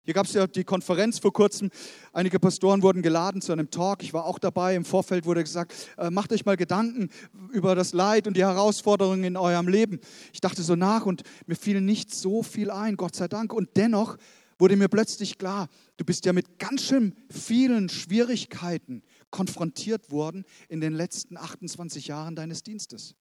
Hier 0.04 0.14
gab 0.14 0.26
es 0.26 0.34
ja 0.34 0.48
die 0.48 0.64
Konferenz 0.64 1.20
vor 1.20 1.34
kurzem. 1.34 1.70
Einige 2.14 2.40
Pastoren 2.40 2.82
wurden 2.82 3.02
geladen 3.02 3.42
zu 3.42 3.52
einem 3.52 3.70
Talk. 3.70 4.02
Ich 4.02 4.14
war 4.14 4.26
auch 4.26 4.40
dabei. 4.40 4.76
Im 4.76 4.86
Vorfeld 4.86 5.26
wurde 5.26 5.44
gesagt, 5.44 5.74
äh, 5.98 6.10
macht 6.10 6.32
euch 6.32 6.46
mal 6.46 6.58
Gedanken 6.58 7.10
über 7.52 7.76
das 7.76 7.92
Leid 7.94 8.26
und 8.26 8.38
die 8.38 8.44
Herausforderungen 8.44 9.24
in 9.24 9.38
eurem 9.38 9.68
Leben. 9.68 10.00
Ich 10.32 10.42
dachte 10.42 10.64
so 10.64 10.76
nach 10.76 11.06
und 11.06 11.24
mir 11.48 11.56
fiel 11.56 11.82
nicht 11.82 12.14
so 12.14 12.44
viel 12.44 12.72
ein, 12.72 12.96
Gott 12.96 13.16
sei 13.16 13.28
Dank. 13.28 13.52
Und 13.52 13.76
dennoch 13.76 14.18
wurde 14.58 14.78
mir 14.78 14.88
plötzlich 14.88 15.38
klar, 15.38 15.68
du 15.98 16.06
bist 16.06 16.26
ja 16.26 16.34
mit 16.34 16.60
ganz 16.60 16.84
schön 16.84 17.14
vielen 17.30 17.90
Schwierigkeiten 17.90 19.04
konfrontiert 19.32 20.12
worden 20.12 20.46
in 20.70 20.82
den 20.82 20.94
letzten 20.94 21.38
28 21.38 22.08
Jahren 22.08 22.36
deines 22.36 22.64
Dienstes. 22.64 23.16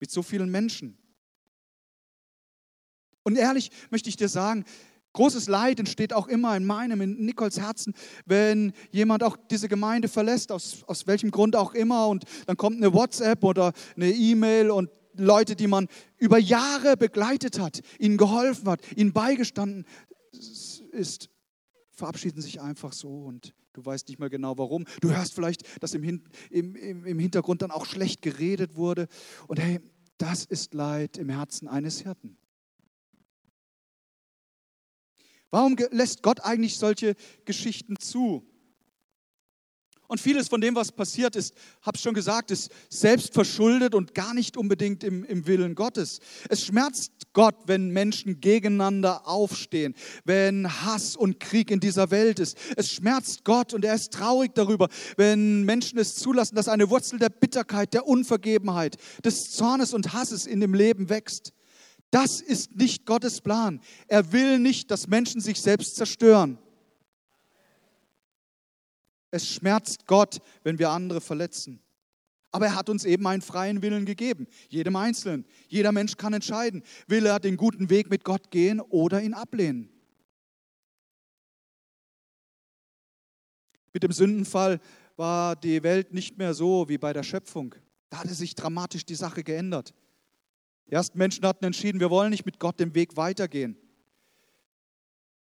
Mit 0.00 0.10
so 0.10 0.22
vielen 0.22 0.50
Menschen. 0.50 0.98
Und 3.22 3.36
ehrlich 3.36 3.70
möchte 3.90 4.08
ich 4.08 4.16
dir 4.16 4.28
sagen, 4.28 4.64
Großes 5.16 5.48
Leid 5.48 5.80
entsteht 5.80 6.12
auch 6.12 6.28
immer 6.28 6.54
in 6.56 6.66
meinem, 6.66 7.00
in 7.00 7.24
Nicoles 7.24 7.58
Herzen, 7.58 7.94
wenn 8.26 8.72
jemand 8.90 9.22
auch 9.22 9.36
diese 9.50 9.66
Gemeinde 9.66 10.08
verlässt, 10.08 10.52
aus, 10.52 10.84
aus 10.86 11.06
welchem 11.06 11.30
Grund 11.30 11.56
auch 11.56 11.72
immer. 11.72 12.08
Und 12.08 12.24
dann 12.46 12.58
kommt 12.58 12.76
eine 12.76 12.92
WhatsApp 12.92 13.42
oder 13.42 13.72
eine 13.96 14.10
E-Mail 14.10 14.70
und 14.70 14.90
Leute, 15.14 15.56
die 15.56 15.68
man 15.68 15.88
über 16.18 16.36
Jahre 16.38 16.98
begleitet 16.98 17.58
hat, 17.58 17.80
ihnen 17.98 18.18
geholfen 18.18 18.68
hat, 18.68 18.80
ihnen 18.94 19.14
beigestanden 19.14 19.86
ist, 20.92 21.30
verabschieden 21.92 22.42
sich 22.42 22.60
einfach 22.60 22.92
so 22.92 23.24
und 23.24 23.54
du 23.72 23.86
weißt 23.86 24.08
nicht 24.08 24.18
mehr 24.18 24.28
genau 24.28 24.58
warum. 24.58 24.84
Du 25.00 25.14
hörst 25.14 25.32
vielleicht, 25.32 25.82
dass 25.82 25.94
im, 25.94 26.04
im, 26.50 26.76
im, 26.76 27.06
im 27.06 27.18
Hintergrund 27.18 27.62
dann 27.62 27.70
auch 27.70 27.86
schlecht 27.86 28.20
geredet 28.20 28.76
wurde. 28.76 29.08
Und 29.48 29.58
hey, 29.60 29.80
das 30.18 30.44
ist 30.44 30.74
Leid 30.74 31.16
im 31.16 31.30
Herzen 31.30 31.68
eines 31.68 32.00
Hirten. 32.00 32.36
Warum 35.50 35.76
lässt 35.90 36.22
Gott 36.22 36.40
eigentlich 36.40 36.76
solche 36.76 37.14
Geschichten 37.44 37.96
zu? 37.98 38.44
Und 40.08 40.20
vieles 40.20 40.48
von 40.48 40.60
dem, 40.60 40.74
was 40.74 40.92
passiert 40.92 41.34
ist, 41.34 41.54
habe 41.82 41.96
ich 41.96 42.02
schon 42.02 42.14
gesagt, 42.14 42.50
ist 42.50 42.70
selbst 42.88 43.34
verschuldet 43.34 43.94
und 43.94 44.14
gar 44.14 44.34
nicht 44.34 44.56
unbedingt 44.56 45.02
im, 45.02 45.24
im 45.24 45.46
Willen 45.46 45.74
Gottes. 45.74 46.20
Es 46.48 46.64
schmerzt 46.64 47.12
Gott, 47.32 47.56
wenn 47.66 47.90
Menschen 47.90 48.40
gegeneinander 48.40 49.26
aufstehen, 49.26 49.94
wenn 50.24 50.70
Hass 50.84 51.16
und 51.16 51.40
Krieg 51.40 51.70
in 51.70 51.80
dieser 51.80 52.10
Welt 52.10 52.38
ist. 52.38 52.56
Es 52.76 52.92
schmerzt 52.92 53.44
Gott 53.44 53.74
und 53.74 53.84
er 53.84 53.94
ist 53.94 54.12
traurig 54.12 54.54
darüber, 54.54 54.88
wenn 55.16 55.64
Menschen 55.64 55.98
es 55.98 56.14
zulassen, 56.14 56.54
dass 56.54 56.68
eine 56.68 56.88
Wurzel 56.88 57.18
der 57.18 57.30
Bitterkeit, 57.30 57.92
der 57.92 58.06
Unvergebenheit, 58.06 58.96
des 59.24 59.50
Zornes 59.50 59.92
und 59.92 60.12
Hasses 60.12 60.46
in 60.46 60.60
dem 60.60 60.74
Leben 60.74 61.08
wächst. 61.08 61.52
Das 62.16 62.40
ist 62.40 62.74
nicht 62.74 63.04
Gottes 63.04 63.42
Plan. 63.42 63.78
Er 64.08 64.32
will 64.32 64.58
nicht, 64.58 64.90
dass 64.90 65.06
Menschen 65.06 65.42
sich 65.42 65.60
selbst 65.60 65.96
zerstören. 65.96 66.56
Es 69.30 69.46
schmerzt 69.46 70.06
Gott, 70.06 70.38
wenn 70.62 70.78
wir 70.78 70.88
andere 70.88 71.20
verletzen. 71.20 71.78
Aber 72.52 72.64
er 72.64 72.74
hat 72.74 72.88
uns 72.88 73.04
eben 73.04 73.26
einen 73.26 73.42
freien 73.42 73.82
Willen 73.82 74.06
gegeben, 74.06 74.46
jedem 74.70 74.96
Einzelnen. 74.96 75.44
Jeder 75.68 75.92
Mensch 75.92 76.16
kann 76.16 76.32
entscheiden, 76.32 76.82
will 77.06 77.26
er 77.26 77.38
den 77.38 77.58
guten 77.58 77.90
Weg 77.90 78.08
mit 78.08 78.24
Gott 78.24 78.50
gehen 78.50 78.80
oder 78.80 79.20
ihn 79.20 79.34
ablehnen. 79.34 79.90
Mit 83.92 84.04
dem 84.04 84.12
Sündenfall 84.12 84.80
war 85.16 85.54
die 85.54 85.82
Welt 85.82 86.14
nicht 86.14 86.38
mehr 86.38 86.54
so 86.54 86.88
wie 86.88 86.96
bei 86.96 87.12
der 87.12 87.24
Schöpfung. 87.24 87.74
Da 88.08 88.20
hatte 88.20 88.32
sich 88.32 88.54
dramatisch 88.54 89.04
die 89.04 89.14
Sache 89.14 89.44
geändert. 89.44 89.92
Die 90.88 90.94
ersten 90.94 91.18
Menschen 91.18 91.44
hatten 91.44 91.64
entschieden, 91.64 92.00
wir 92.00 92.10
wollen 92.10 92.30
nicht 92.30 92.46
mit 92.46 92.60
Gott 92.60 92.78
den 92.78 92.94
Weg 92.94 93.16
weitergehen. 93.16 93.76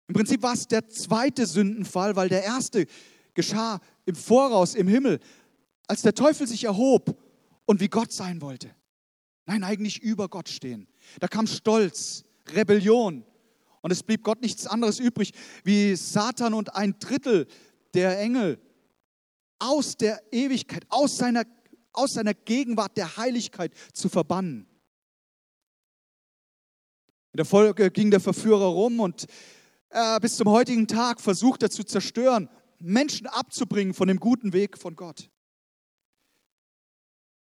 Im 0.08 0.16
Prinzip 0.16 0.42
war 0.42 0.54
es 0.54 0.68
der 0.68 0.88
zweite 0.90 1.46
Sündenfall, 1.46 2.16
weil 2.16 2.30
der 2.30 2.44
erste 2.44 2.86
geschah 3.34 3.80
im 4.06 4.16
Voraus 4.16 4.76
im 4.76 4.88
Himmel, 4.88 5.20
als 5.88 6.02
der 6.02 6.14
Teufel 6.14 6.48
sich 6.48 6.64
erhob 6.64 7.22
und 7.66 7.80
wie 7.80 7.90
Gott 7.90 8.12
sein 8.12 8.42
wollte. 8.42 8.74
Nein, 9.46 9.64
eigentlich 9.64 10.02
über 10.02 10.28
Gott 10.30 10.50
stehen. 10.50 10.88
Da 11.20 11.28
kam 11.28 11.46
Stolz, 11.46 12.24
Rebellion 12.54 13.24
und 13.82 13.92
es 13.92 14.02
blieb 14.02 14.24
Gott 14.24 14.42
nichts 14.42 14.66
anderes 14.66 15.00
übrig, 15.00 15.32
wie 15.64 15.96
Satan 15.96 16.54
und 16.54 16.76
ein 16.76 16.98
Drittel 17.00 17.48
der 17.94 18.20
Engel 18.20 18.60
aus 19.60 19.96
der 19.98 20.22
Ewigkeit, 20.32 20.86
aus 20.90 21.18
seiner, 21.18 21.44
aus 21.94 22.14
seiner 22.14 22.34
Gegenwart 22.34 22.98
der 22.98 23.18
Heiligkeit 23.18 23.74
zu 23.94 24.10
verbannen. 24.10 24.68
In 27.36 27.38
der 27.38 27.46
Folge 27.46 27.92
ging 27.92 28.12
der 28.12 28.22
Verführer 28.22 28.68
rum 28.68 29.02
und 29.02 29.26
äh, 29.90 30.22
bis 30.22 30.38
zum 30.38 30.50
heutigen 30.50 30.88
Tag 30.88 31.20
versucht 31.20 31.64
er 31.64 31.70
zu 31.70 31.84
zerstören, 31.84 32.48
Menschen 32.80 33.28
abzubringen 33.28 33.94
von 33.94 34.08
dem 34.08 34.22
guten 34.22 34.54
Weg 34.54 34.78
von 34.78 34.96
Gott. 34.96 35.30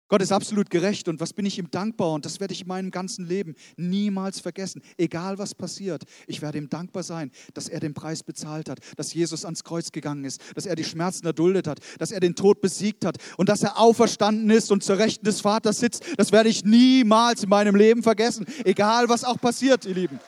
Gott 0.10 0.22
ist 0.22 0.32
absolut 0.32 0.70
gerecht 0.70 1.08
und 1.08 1.20
was 1.20 1.34
bin 1.34 1.46
ich 1.46 1.58
ihm 1.58 1.72
dankbar 1.72 2.12
und 2.12 2.26
das 2.26 2.40
werde 2.40 2.54
ich 2.54 2.62
in 2.62 2.68
meinem 2.68 2.92
ganzen 2.92 3.26
Leben 3.26 3.56
niemals 3.78 4.40
vergessen. 4.40 4.82
Egal 4.98 5.38
was 5.38 5.56
passiert, 5.56 6.04
ich 6.28 6.42
werde 6.42 6.58
ihm 6.58 6.70
dankbar 6.70 7.04
sein, 7.04 7.32
dass 7.54 7.70
er 7.70 7.80
den 7.80 7.94
Preis 7.94 8.22
bezahlt 8.22 8.70
hat, 8.70 8.80
dass 8.98 9.14
Jesus 9.14 9.46
ans 9.46 9.64
Kreuz 9.64 9.92
gegangen 9.92 10.26
ist, 10.26 10.42
dass 10.56 10.66
er 10.66 10.76
die 10.76 10.84
Schmerzen 10.84 11.26
erduldet 11.26 11.68
hat, 11.68 11.80
dass 12.00 12.12
er 12.12 12.20
den 12.20 12.36
Tod 12.36 12.62
besiegt 12.62 13.06
hat 13.06 13.18
und 13.38 13.50
dass 13.50 13.64
er 13.64 13.80
auferstanden 13.80 14.50
ist 14.50 14.72
und 14.72 14.84
zur 14.84 14.98
Rechten 14.98 15.26
des 15.26 15.42
Vaters 15.42 15.80
sitzt. 15.80 16.04
Das 16.18 16.32
werde 16.32 16.50
ich 16.50 16.66
niemals 16.66 17.44
in 17.44 17.50
meinem 17.50 17.76
Leben 17.76 18.04
vergessen, 18.04 18.46
egal 18.66 19.10
was 19.10 19.24
auch 19.24 19.40
passiert, 19.40 19.86
ihr 19.86 19.96
Lieben. 19.96 20.20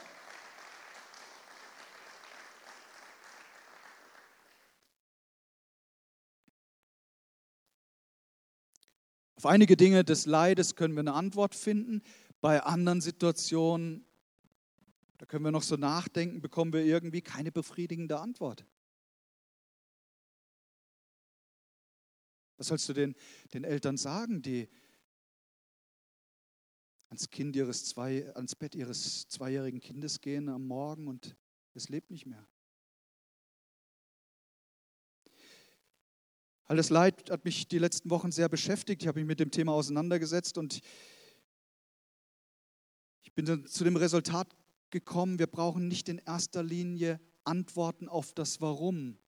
Auf 9.45 9.51
einige 9.51 9.77
Dinge 9.77 10.03
des 10.03 10.25
Leides 10.25 10.75
können 10.75 10.95
wir 10.95 11.01
eine 11.01 11.13
Antwort 11.13 11.53
finden. 11.53 12.01
Bei 12.41 12.63
anderen 12.63 12.99
Situationen, 12.99 14.03
da 15.19 15.27
können 15.27 15.45
wir 15.45 15.51
noch 15.51 15.61
so 15.61 15.75
nachdenken, 15.75 16.41
bekommen 16.41 16.73
wir 16.73 16.83
irgendwie 16.83 17.21
keine 17.21 17.51
befriedigende 17.51 18.19
Antwort. 18.19 18.65
Was 22.57 22.69
sollst 22.69 22.89
du 22.89 22.93
den, 22.93 23.13
den 23.53 23.65
Eltern 23.65 23.97
sagen, 23.97 24.41
die 24.41 24.67
ans, 27.09 27.29
kind 27.29 27.55
ihres 27.55 27.85
zwei, 27.85 28.33
ans 28.33 28.55
Bett 28.55 28.73
ihres 28.73 29.27
zweijährigen 29.27 29.79
Kindes 29.79 30.21
gehen 30.21 30.49
am 30.49 30.65
Morgen 30.65 31.07
und 31.07 31.35
es 31.75 31.89
lebt 31.89 32.09
nicht 32.09 32.25
mehr? 32.25 32.47
All 36.67 36.77
das 36.77 36.89
Leid 36.89 37.29
hat 37.29 37.45
mich 37.45 37.67
die 37.67 37.77
letzten 37.77 38.09
Wochen 38.09 38.31
sehr 38.31 38.49
beschäftigt. 38.49 39.03
Ich 39.03 39.07
habe 39.07 39.19
mich 39.19 39.27
mit 39.27 39.39
dem 39.39 39.51
Thema 39.51 39.73
auseinandergesetzt 39.73 40.57
und 40.57 40.81
ich 43.21 43.33
bin 43.33 43.67
zu 43.67 43.83
dem 43.83 43.97
Resultat 43.97 44.55
gekommen, 44.89 45.37
wir 45.37 45.47
brauchen 45.47 45.87
nicht 45.87 46.09
in 46.09 46.17
erster 46.19 46.63
Linie 46.63 47.19
Antworten 47.43 48.09
auf 48.09 48.33
das 48.33 48.61
Warum. 48.61 49.19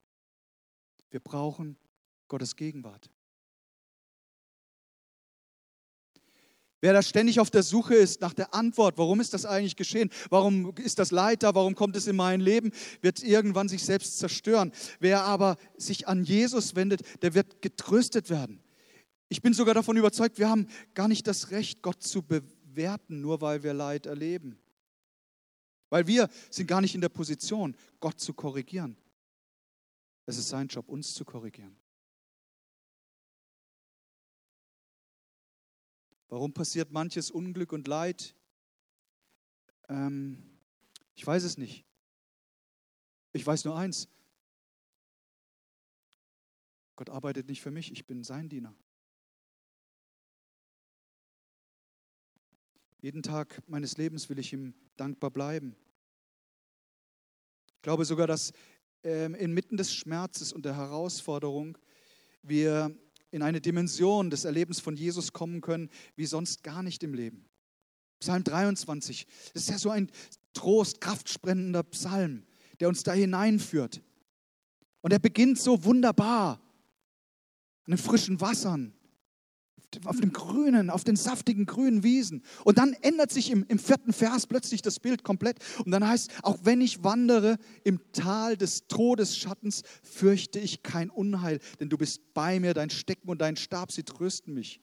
Wir 1.11 1.19
brauchen 1.19 1.77
Gottes 2.27 2.55
Gegenwart. 2.55 3.11
Wer 6.79 6.93
da 6.93 7.01
ständig 7.01 7.39
auf 7.39 7.49
der 7.49 7.63
Suche 7.63 7.95
ist 7.95 8.21
nach 8.21 8.33
der 8.33 8.53
Antwort, 8.53 8.99
warum 8.99 9.19
ist 9.19 9.33
das 9.33 9.45
eigentlich 9.45 9.75
geschehen? 9.75 10.11
Warum 10.29 10.75
ist 10.75 10.99
das 10.99 11.09
Leid 11.09 11.41
da? 11.41 11.55
Warum 11.55 11.73
kommt 11.73 11.95
es 11.95 12.05
in 12.05 12.15
mein 12.15 12.39
Leben? 12.39 12.71
Wird 13.01 13.23
irgendwann 13.23 13.67
sich 13.67 13.83
selbst 13.83 14.19
zerstören. 14.19 14.71
Wer 14.99 15.23
aber 15.23 15.57
sich 15.77 16.07
an 16.07 16.23
Jesus 16.23 16.75
wendet, 16.75 17.01
der 17.23 17.33
wird 17.33 17.63
getröstet 17.63 18.29
werden. 18.29 18.61
Ich 19.29 19.41
bin 19.41 19.53
sogar 19.53 19.73
davon 19.73 19.97
überzeugt, 19.97 20.37
wir 20.37 20.49
haben 20.49 20.67
gar 20.93 21.07
nicht 21.07 21.25
das 21.25 21.49
Recht, 21.49 21.81
Gott 21.81 22.03
zu 22.03 22.21
bewerten, 22.21 23.21
nur 23.21 23.41
weil 23.41 23.63
wir 23.63 23.73
Leid 23.73 24.05
erleben. 24.05 24.59
Weil 25.89 26.05
wir 26.05 26.29
sind 26.51 26.67
gar 26.67 26.81
nicht 26.81 26.93
in 26.93 27.01
der 27.01 27.09
Position, 27.09 27.75
Gott 27.99 28.19
zu 28.19 28.33
korrigieren. 28.33 28.95
Es 30.27 30.37
ist 30.37 30.49
sein 30.49 30.67
Job, 30.67 30.89
uns 30.89 31.13
zu 31.13 31.25
korrigieren. 31.25 31.75
Warum 36.29 36.53
passiert 36.53 36.91
manches 36.91 37.31
Unglück 37.31 37.71
und 37.71 37.87
Leid? 37.87 38.35
Ähm, 39.87 40.59
ich 41.15 41.25
weiß 41.25 41.43
es 41.43 41.57
nicht. 41.57 41.85
Ich 43.31 43.45
weiß 43.45 43.65
nur 43.65 43.77
eins. 43.77 44.09
Gott 46.95 47.09
arbeitet 47.09 47.47
nicht 47.47 47.61
für 47.61 47.71
mich, 47.71 47.91
ich 47.91 48.05
bin 48.07 48.23
sein 48.23 48.49
Diener. 48.49 48.75
Jeden 52.99 53.21
Tag 53.21 53.61
meines 53.67 53.97
Lebens 53.97 54.27
will 54.27 54.39
ich 54.39 54.51
ihm 54.51 54.73
dankbar 54.95 55.29
bleiben. 55.29 55.75
Ich 57.75 57.81
glaube 57.83 58.03
sogar, 58.03 58.25
dass 58.25 58.51
ähm, 59.03 59.35
inmitten 59.35 59.77
des 59.77 59.93
Schmerzes 59.93 60.51
und 60.51 60.65
der 60.65 60.75
Herausforderung 60.75 61.77
wir 62.41 62.97
in 63.31 63.41
eine 63.41 63.61
Dimension 63.61 64.29
des 64.29 64.45
Erlebens 64.45 64.79
von 64.79 64.95
Jesus 64.95 65.33
kommen 65.33 65.61
können, 65.61 65.89
wie 66.15 66.25
sonst 66.25 66.63
gar 66.63 66.83
nicht 66.83 67.03
im 67.03 67.13
Leben. 67.13 67.45
Psalm 68.19 68.43
23, 68.43 69.27
das 69.53 69.63
ist 69.63 69.69
ja 69.69 69.77
so 69.77 69.89
ein 69.89 70.09
Trost, 70.53 71.01
kraftspendender 71.01 71.83
Psalm, 71.83 72.45
der 72.79 72.87
uns 72.87 73.03
da 73.03 73.13
hineinführt. 73.13 74.01
Und 75.01 75.13
er 75.13 75.19
beginnt 75.19 75.59
so 75.59 75.83
wunderbar 75.83 76.59
an 77.85 77.91
den 77.91 77.97
frischen 77.97 78.41
Wassern, 78.41 78.93
auf 80.05 80.19
dem 80.19 80.33
grünen, 80.33 80.89
auf 80.89 81.03
den 81.03 81.15
saftigen 81.15 81.65
grünen 81.65 82.03
Wiesen. 82.03 82.43
Und 82.65 82.77
dann 82.77 82.93
ändert 82.93 83.31
sich 83.31 83.51
im, 83.51 83.65
im 83.67 83.79
vierten 83.79 84.13
Vers 84.13 84.47
plötzlich 84.47 84.81
das 84.81 84.99
Bild 84.99 85.23
komplett. 85.23 85.59
Und 85.83 85.91
dann 85.91 86.05
heißt, 86.05 86.31
auch 86.43 86.59
wenn 86.63 86.81
ich 86.81 87.03
wandere 87.03 87.57
im 87.83 87.99
Tal 88.11 88.57
des 88.57 88.87
Todesschattens, 88.87 89.83
fürchte 90.03 90.59
ich 90.59 90.83
kein 90.83 91.09
Unheil, 91.09 91.59
denn 91.79 91.89
du 91.89 91.97
bist 91.97 92.33
bei 92.33 92.59
mir, 92.59 92.73
dein 92.73 92.89
Stecken 92.89 93.29
und 93.29 93.39
dein 93.39 93.55
Stab, 93.55 93.91
sie 93.91 94.03
trösten 94.03 94.53
mich. 94.53 94.81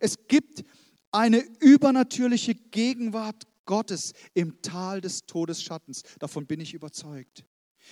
Es 0.00 0.28
gibt 0.28 0.64
eine 1.10 1.42
übernatürliche 1.60 2.54
Gegenwart 2.54 3.46
Gottes 3.64 4.12
im 4.34 4.62
Tal 4.62 5.00
des 5.00 5.26
Todesschattens. 5.26 6.02
Davon 6.18 6.46
bin 6.46 6.60
ich 6.60 6.72
überzeugt. 6.74 7.44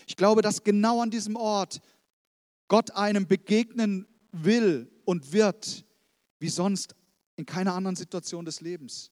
Ich 0.07 0.16
glaube, 0.16 0.43
dass 0.43 0.62
genau 0.62 1.00
an 1.00 1.11
diesem 1.11 1.37
Ort 1.37 1.81
Gott 2.69 2.93
einem 2.93 3.26
begegnen 3.26 4.07
will 4.33 4.90
und 5.04 5.32
wird, 5.32 5.84
wie 6.38 6.49
sonst 6.49 6.94
in 7.37 7.46
keiner 7.46 7.75
anderen 7.75 7.96
Situation 7.96 8.44
des 8.44 8.61
Lebens. 8.61 9.11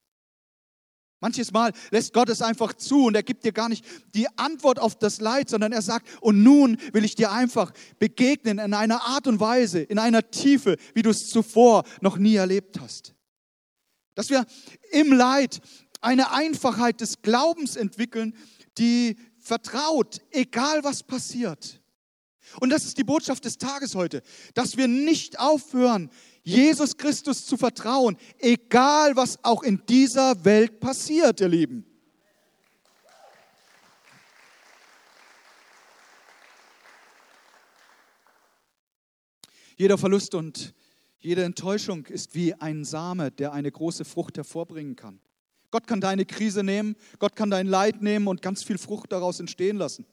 Manches 1.22 1.52
Mal 1.52 1.72
lässt 1.92 2.12
Gott 2.12 2.28
es 2.30 2.42
einfach 2.42 2.72
zu 2.74 3.06
und 3.06 3.14
er 3.14 3.22
gibt 3.22 3.44
dir 3.44 3.52
gar 3.52 3.68
nicht 3.68 3.84
die 4.12 4.26
Antwort 4.36 4.80
auf 4.80 4.98
das 4.98 5.20
Leid, 5.20 5.48
sondern 5.48 5.70
er 5.70 5.80
sagt, 5.80 6.08
und 6.20 6.42
nun 6.42 6.78
will 6.92 7.04
ich 7.04 7.14
dir 7.14 7.30
einfach 7.30 7.72
begegnen 8.00 8.58
in 8.58 8.74
einer 8.74 9.02
Art 9.04 9.28
und 9.28 9.38
Weise, 9.38 9.80
in 9.80 10.00
einer 10.00 10.30
Tiefe, 10.32 10.76
wie 10.94 11.02
du 11.02 11.10
es 11.10 11.28
zuvor 11.28 11.84
noch 12.00 12.16
nie 12.16 12.34
erlebt 12.34 12.80
hast. 12.80 13.14
Dass 14.16 14.30
wir 14.30 14.44
im 14.90 15.12
Leid 15.12 15.60
eine 16.00 16.32
Einfachheit 16.32 17.00
des 17.00 17.22
Glaubens 17.22 17.76
entwickeln, 17.76 18.34
die 18.78 19.16
vertraut, 19.38 20.20
egal 20.32 20.82
was 20.82 21.04
passiert. 21.04 21.81
Und 22.60 22.70
das 22.70 22.84
ist 22.84 22.98
die 22.98 23.04
Botschaft 23.04 23.44
des 23.44 23.58
Tages 23.58 23.94
heute, 23.94 24.22
dass 24.54 24.76
wir 24.76 24.88
nicht 24.88 25.38
aufhören, 25.38 26.10
Jesus 26.42 26.96
Christus 26.96 27.46
zu 27.46 27.56
vertrauen, 27.56 28.16
egal 28.38 29.16
was 29.16 29.42
auch 29.44 29.62
in 29.62 29.82
dieser 29.88 30.44
Welt 30.44 30.80
passiert, 30.80 31.40
ihr 31.40 31.48
Lieben. 31.48 31.86
Jeder 39.76 39.98
Verlust 39.98 40.34
und 40.34 40.74
jede 41.18 41.44
Enttäuschung 41.44 42.06
ist 42.06 42.34
wie 42.34 42.54
ein 42.54 42.84
Same, 42.84 43.30
der 43.30 43.52
eine 43.52 43.70
große 43.70 44.04
Frucht 44.04 44.36
hervorbringen 44.36 44.96
kann. 44.96 45.20
Gott 45.70 45.86
kann 45.86 46.00
deine 46.00 46.26
Krise 46.26 46.62
nehmen, 46.62 46.96
Gott 47.18 47.34
kann 47.34 47.50
dein 47.50 47.66
Leid 47.66 48.02
nehmen 48.02 48.28
und 48.28 48.42
ganz 48.42 48.62
viel 48.62 48.76
Frucht 48.76 49.10
daraus 49.10 49.40
entstehen 49.40 49.76
lassen. 49.76 50.04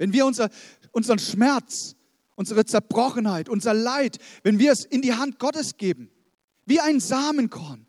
Wenn 0.00 0.14
wir 0.14 0.24
unser, 0.24 0.48
unseren 0.92 1.18
Schmerz, 1.18 1.94
unsere 2.34 2.64
Zerbrochenheit, 2.64 3.50
unser 3.50 3.74
Leid, 3.74 4.16
wenn 4.42 4.58
wir 4.58 4.72
es 4.72 4.86
in 4.86 5.02
die 5.02 5.12
Hand 5.12 5.38
Gottes 5.38 5.76
geben, 5.76 6.10
wie 6.64 6.80
ein 6.80 7.00
Samenkorn, 7.00 7.86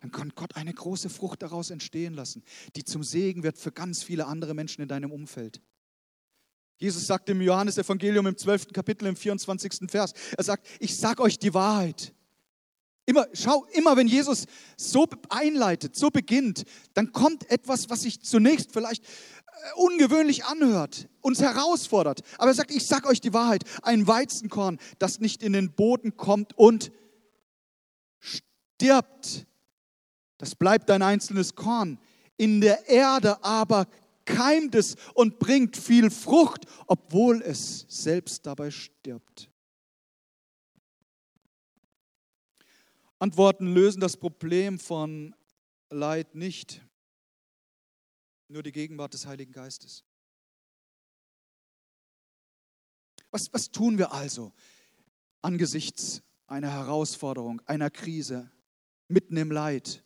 dann 0.00 0.10
kann 0.10 0.32
Gott 0.34 0.56
eine 0.56 0.72
große 0.72 1.10
Frucht 1.10 1.42
daraus 1.42 1.68
entstehen 1.68 2.14
lassen, 2.14 2.42
die 2.76 2.84
zum 2.84 3.04
Segen 3.04 3.42
wird 3.42 3.58
für 3.58 3.72
ganz 3.72 4.02
viele 4.02 4.26
andere 4.26 4.54
Menschen 4.54 4.80
in 4.80 4.88
deinem 4.88 5.12
Umfeld. 5.12 5.60
Jesus 6.78 7.06
sagt 7.06 7.28
im 7.28 7.42
Johannesevangelium 7.42 8.26
im 8.26 8.38
12. 8.38 8.72
Kapitel 8.72 9.04
im 9.04 9.16
24. 9.16 9.90
Vers, 9.90 10.14
er 10.38 10.44
sagt, 10.44 10.66
ich 10.78 10.96
sage 10.96 11.22
euch 11.22 11.38
die 11.38 11.52
Wahrheit. 11.52 12.14
Immer, 13.10 13.26
schau, 13.32 13.66
immer 13.72 13.96
wenn 13.96 14.06
Jesus 14.06 14.46
so 14.76 15.06
einleitet, 15.30 15.96
so 15.96 16.10
beginnt, 16.10 16.64
dann 16.94 17.10
kommt 17.10 17.50
etwas, 17.50 17.90
was 17.90 18.02
sich 18.02 18.22
zunächst 18.22 18.72
vielleicht 18.72 19.04
ungewöhnlich 19.76 20.44
anhört, 20.44 21.08
uns 21.20 21.40
herausfordert. 21.40 22.22
Aber 22.38 22.48
er 22.48 22.54
sagt, 22.54 22.70
ich 22.70 22.86
sage 22.86 23.08
euch 23.08 23.20
die 23.20 23.32
Wahrheit, 23.32 23.64
ein 23.82 24.06
Weizenkorn, 24.06 24.78
das 24.98 25.20
nicht 25.20 25.42
in 25.42 25.52
den 25.52 25.72
Boden 25.72 26.16
kommt 26.16 26.56
und 26.56 26.92
stirbt, 28.18 29.46
das 30.38 30.54
bleibt 30.54 30.90
ein 30.90 31.02
einzelnes 31.02 31.54
Korn. 31.54 31.98
In 32.36 32.60
der 32.60 32.88
Erde 32.88 33.44
aber 33.44 33.86
keimt 34.24 34.74
es 34.74 34.96
und 35.14 35.38
bringt 35.38 35.76
viel 35.76 36.10
Frucht, 36.10 36.64
obwohl 36.86 37.42
es 37.42 37.84
selbst 37.88 38.46
dabei 38.46 38.70
stirbt. 38.70 39.50
Antworten 43.18 43.66
lösen 43.66 44.00
das 44.00 44.16
Problem 44.16 44.78
von 44.78 45.34
Leid 45.90 46.34
nicht. 46.34 46.80
Nur 48.50 48.64
die 48.64 48.72
Gegenwart 48.72 49.14
des 49.14 49.26
Heiligen 49.26 49.52
Geistes. 49.52 50.02
Was, 53.30 53.52
was 53.52 53.70
tun 53.70 53.96
wir 53.96 54.12
also 54.12 54.52
angesichts 55.40 56.20
einer 56.48 56.72
Herausforderung, 56.72 57.62
einer 57.66 57.90
Krise, 57.90 58.50
mitten 59.06 59.36
im 59.36 59.52
Leid? 59.52 60.02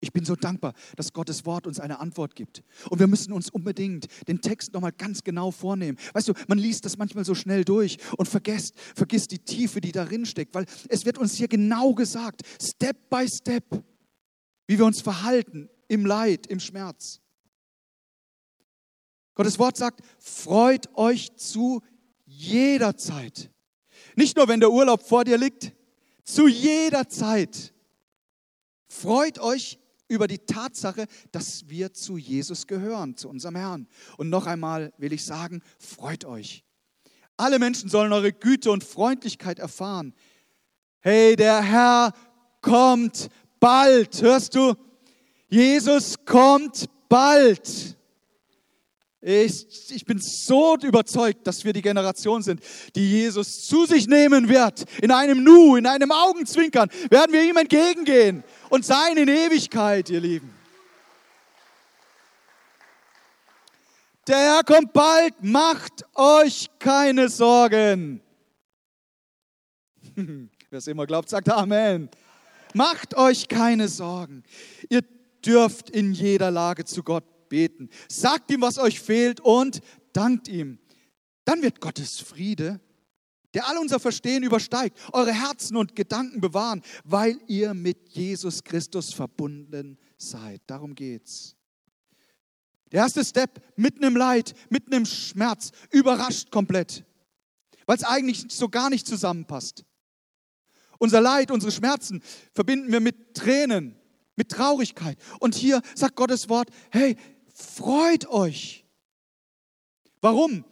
Ich 0.00 0.12
bin 0.12 0.26
so 0.26 0.36
dankbar, 0.36 0.74
dass 0.96 1.14
Gottes 1.14 1.46
Wort 1.46 1.66
uns 1.66 1.80
eine 1.80 1.98
Antwort 1.98 2.36
gibt. 2.36 2.62
Und 2.90 2.98
wir 2.98 3.06
müssen 3.06 3.32
uns 3.32 3.48
unbedingt 3.48 4.06
den 4.28 4.42
Text 4.42 4.74
nochmal 4.74 4.92
ganz 4.92 5.24
genau 5.24 5.50
vornehmen. 5.50 5.96
Weißt 6.12 6.28
du, 6.28 6.34
man 6.48 6.58
liest 6.58 6.84
das 6.84 6.98
manchmal 6.98 7.24
so 7.24 7.34
schnell 7.34 7.64
durch 7.64 7.96
und 8.18 8.28
vergisst, 8.28 8.78
vergisst 8.78 9.30
die 9.30 9.38
Tiefe, 9.38 9.80
die 9.80 9.92
darin 9.92 10.26
steckt, 10.26 10.54
weil 10.54 10.66
es 10.90 11.06
wird 11.06 11.16
uns 11.16 11.36
hier 11.36 11.48
genau 11.48 11.94
gesagt, 11.94 12.42
Step 12.60 13.08
by 13.08 13.26
Step, 13.26 13.82
wie 14.66 14.76
wir 14.76 14.84
uns 14.84 15.00
verhalten 15.00 15.70
im 15.88 16.04
Leid, 16.04 16.46
im 16.48 16.60
Schmerz. 16.60 17.21
Gottes 19.34 19.58
Wort 19.58 19.76
sagt, 19.76 20.00
freut 20.18 20.94
euch 20.96 21.34
zu 21.36 21.82
jeder 22.24 22.96
Zeit. 22.96 23.50
Nicht 24.16 24.36
nur, 24.36 24.48
wenn 24.48 24.60
der 24.60 24.70
Urlaub 24.70 25.02
vor 25.02 25.24
dir 25.24 25.38
liegt, 25.38 25.72
zu 26.24 26.46
jeder 26.46 27.08
Zeit. 27.08 27.72
Freut 28.88 29.38
euch 29.38 29.78
über 30.08 30.28
die 30.28 30.38
Tatsache, 30.38 31.06
dass 31.30 31.68
wir 31.68 31.94
zu 31.94 32.18
Jesus 32.18 32.66
gehören, 32.66 33.16
zu 33.16 33.28
unserem 33.28 33.56
Herrn. 33.56 33.88
Und 34.18 34.28
noch 34.28 34.46
einmal 34.46 34.92
will 34.98 35.12
ich 35.12 35.24
sagen, 35.24 35.62
freut 35.78 36.24
euch. 36.24 36.64
Alle 37.38 37.58
Menschen 37.58 37.88
sollen 37.88 38.12
eure 38.12 38.32
Güte 38.32 38.70
und 38.70 38.84
Freundlichkeit 38.84 39.58
erfahren. 39.58 40.14
Hey, 41.00 41.34
der 41.34 41.62
Herr 41.62 42.12
kommt 42.60 43.28
bald. 43.58 44.20
Hörst 44.20 44.54
du? 44.54 44.74
Jesus 45.48 46.24
kommt 46.24 46.86
bald. 47.08 47.96
Ich, 49.24 49.92
ich 49.92 50.04
bin 50.04 50.18
so 50.18 50.76
überzeugt, 50.82 51.46
dass 51.46 51.64
wir 51.64 51.72
die 51.72 51.80
Generation 51.80 52.42
sind, 52.42 52.60
die 52.96 53.08
Jesus 53.08 53.68
zu 53.68 53.86
sich 53.86 54.08
nehmen 54.08 54.48
wird. 54.48 54.84
In 55.00 55.12
einem 55.12 55.44
Nu, 55.44 55.76
in 55.76 55.86
einem 55.86 56.10
Augenzwinkern 56.10 56.90
werden 57.08 57.32
wir 57.32 57.44
ihm 57.44 57.56
entgegengehen 57.56 58.42
und 58.68 58.84
sein 58.84 59.16
in 59.16 59.28
Ewigkeit, 59.28 60.10
ihr 60.10 60.20
Lieben. 60.20 60.50
Der 64.26 64.38
Herr 64.38 64.64
kommt 64.64 64.92
bald, 64.92 65.34
macht 65.40 66.04
euch 66.16 66.68
keine 66.80 67.28
Sorgen. 67.28 68.20
Wer 70.16 70.78
es 70.78 70.88
immer 70.88 71.06
glaubt, 71.06 71.28
sagt 71.28 71.48
Amen. 71.48 72.08
Macht 72.74 73.16
euch 73.16 73.46
keine 73.46 73.86
Sorgen. 73.86 74.42
Ihr 74.88 75.02
dürft 75.46 75.90
in 75.90 76.12
jeder 76.12 76.50
Lage 76.50 76.84
zu 76.84 77.04
Gott 77.04 77.24
beten. 77.52 77.90
Sagt 78.08 78.50
ihm, 78.50 78.62
was 78.62 78.78
euch 78.78 78.98
fehlt 78.98 79.40
und 79.40 79.82
dankt 80.14 80.48
ihm. 80.48 80.78
Dann 81.44 81.60
wird 81.60 81.82
Gottes 81.82 82.18
Friede, 82.18 82.80
der 83.52 83.68
all 83.68 83.76
unser 83.76 84.00
Verstehen 84.00 84.42
übersteigt, 84.42 84.98
eure 85.12 85.34
Herzen 85.34 85.76
und 85.76 85.94
Gedanken 85.94 86.40
bewahren, 86.40 86.80
weil 87.04 87.38
ihr 87.48 87.74
mit 87.74 88.08
Jesus 88.08 88.64
Christus 88.64 89.12
verbunden 89.12 89.98
seid. 90.16 90.62
Darum 90.66 90.94
geht's. 90.94 91.54
Der 92.90 93.02
erste 93.02 93.22
Step, 93.22 93.62
mitten 93.76 94.02
im 94.02 94.16
Leid, 94.16 94.54
mitten 94.70 94.94
im 94.94 95.04
Schmerz, 95.04 95.72
überrascht 95.90 96.50
komplett, 96.50 97.04
weil 97.84 97.96
es 97.96 98.04
eigentlich 98.04 98.46
so 98.48 98.70
gar 98.70 98.88
nicht 98.88 99.06
zusammenpasst. 99.06 99.84
Unser 100.98 101.20
Leid, 101.20 101.50
unsere 101.50 101.72
Schmerzen 101.72 102.22
verbinden 102.54 102.90
wir 102.92 103.00
mit 103.00 103.34
Tränen, 103.34 103.96
mit 104.36 104.50
Traurigkeit. 104.50 105.18
Und 105.40 105.54
hier 105.54 105.82
sagt 105.94 106.16
Gottes 106.16 106.48
Wort, 106.48 106.70
hey, 106.90 107.16
freut 107.52 108.28
euch. 108.28 108.84
Warum? 110.20 110.64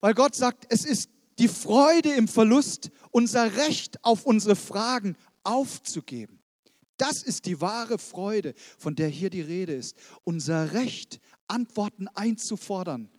Weil 0.00 0.14
Gott 0.14 0.34
sagt, 0.34 0.66
es 0.70 0.84
ist 0.84 1.10
die 1.38 1.48
Freude 1.48 2.12
im 2.12 2.28
Verlust, 2.28 2.90
unser 3.10 3.56
Recht 3.56 4.04
auf 4.04 4.26
unsere 4.26 4.56
Fragen 4.56 5.16
aufzugeben. 5.44 6.42
Das 6.96 7.22
ist 7.22 7.46
die 7.46 7.60
wahre 7.60 7.98
Freude, 7.98 8.54
von 8.76 8.96
der 8.96 9.08
hier 9.08 9.30
die 9.30 9.40
Rede 9.40 9.74
ist. 9.74 9.96
Unser 10.24 10.72
Recht, 10.72 11.20
Antworten 11.46 12.08
einzufordern. 12.08 13.10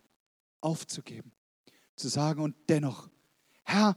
aufzugeben. 0.62 1.32
Zu 1.95 2.10
sagen, 2.10 2.41
und 2.41 2.55
dennoch, 2.67 3.10
Herr, 3.63 3.95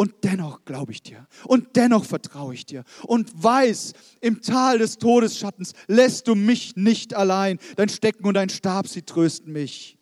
und 0.00 0.24
dennoch 0.24 0.64
glaube 0.64 0.92
ich 0.92 1.02
dir. 1.02 1.28
Und 1.44 1.76
dennoch 1.76 2.06
vertraue 2.06 2.54
ich 2.54 2.64
dir. 2.64 2.84
Und 3.02 3.30
weiß, 3.42 3.92
im 4.22 4.40
Tal 4.40 4.78
des 4.78 4.96
Todesschattens 4.96 5.74
lässt 5.88 6.26
du 6.26 6.34
mich 6.34 6.74
nicht 6.74 7.12
allein. 7.12 7.58
Dein 7.76 7.90
Stecken 7.90 8.24
und 8.24 8.32
dein 8.32 8.48
Stab, 8.48 8.88
sie 8.88 9.02
trösten 9.02 9.52
mich. 9.52 9.98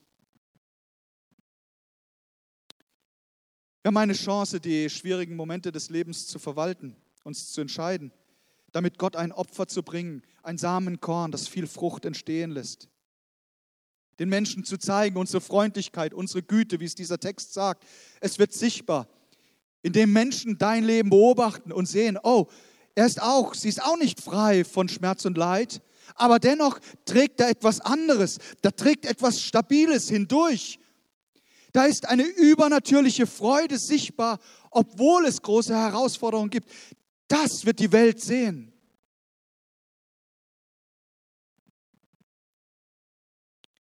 Wir 3.83 3.89
haben 3.89 3.97
eine 3.97 4.13
Chance, 4.13 4.61
die 4.61 4.89
schwierigen 4.89 5.35
Momente 5.35 5.73
des 5.73 5.91
Lebens 5.91 6.29
zu 6.29 6.39
verwalten, 6.39 6.95
uns 7.25 7.51
zu 7.51 7.61
entscheiden, 7.61 8.13
damit 8.71 8.99
Gott 8.99 9.17
ein 9.17 9.33
Opfer 9.33 9.67
zu 9.67 9.83
bringen, 9.83 10.23
ein 10.45 10.59
Samenkorn, 10.59 11.33
das 11.33 11.49
viel 11.49 11.67
Frucht 11.67 12.05
entstehen 12.05 12.53
lässt. 12.53 12.89
Den 14.21 14.29
Menschen 14.29 14.63
zu 14.63 14.79
zeigen, 14.79 15.17
unsere 15.17 15.41
Freundlichkeit, 15.41 16.15
unsere 16.15 16.45
Güte, 16.45 16.79
wie 16.79 16.85
es 16.85 16.95
dieser 16.95 17.19
Text 17.19 17.53
sagt. 17.53 17.85
Es 18.21 18.39
wird 18.39 18.53
sichtbar 18.53 19.09
indem 19.83 20.13
Menschen 20.13 20.59
dein 20.59 20.85
Leben 20.85 21.11
beobachten 21.11 21.73
und 21.73 21.87
sehen, 21.87 22.19
oh, 22.23 22.47
er 22.95 23.07
ist 23.07 23.23
auch, 23.23 23.55
sie 23.55 23.69
ist 23.69 23.83
auch 23.83 23.97
nicht 23.97 24.21
frei 24.21 24.65
von 24.65 24.89
Schmerz 24.89 25.25
und 25.25 25.39
Leid, 25.39 25.81
aber 26.15 26.39
dennoch 26.39 26.79
trägt 27.05 27.41
er 27.41 27.49
etwas 27.49 27.81
anderes, 27.81 28.39
da 28.63 28.71
trägt 28.71 29.07
etwas 29.07 29.41
Stabiles 29.41 30.09
hindurch. 30.09 30.79
Da 31.73 31.85
ist 31.85 32.09
eine 32.09 32.25
übernatürliche 32.25 33.27
Freude 33.27 33.79
sichtbar, 33.79 34.41
obwohl 34.71 35.27
es 35.27 35.43
große 35.43 35.75
Herausforderungen 35.75 36.51
gibt. 36.51 36.69
Das 37.29 37.67
wird 37.67 37.79
die 37.79 37.93
Welt 37.93 38.21
sehen. 38.21 38.73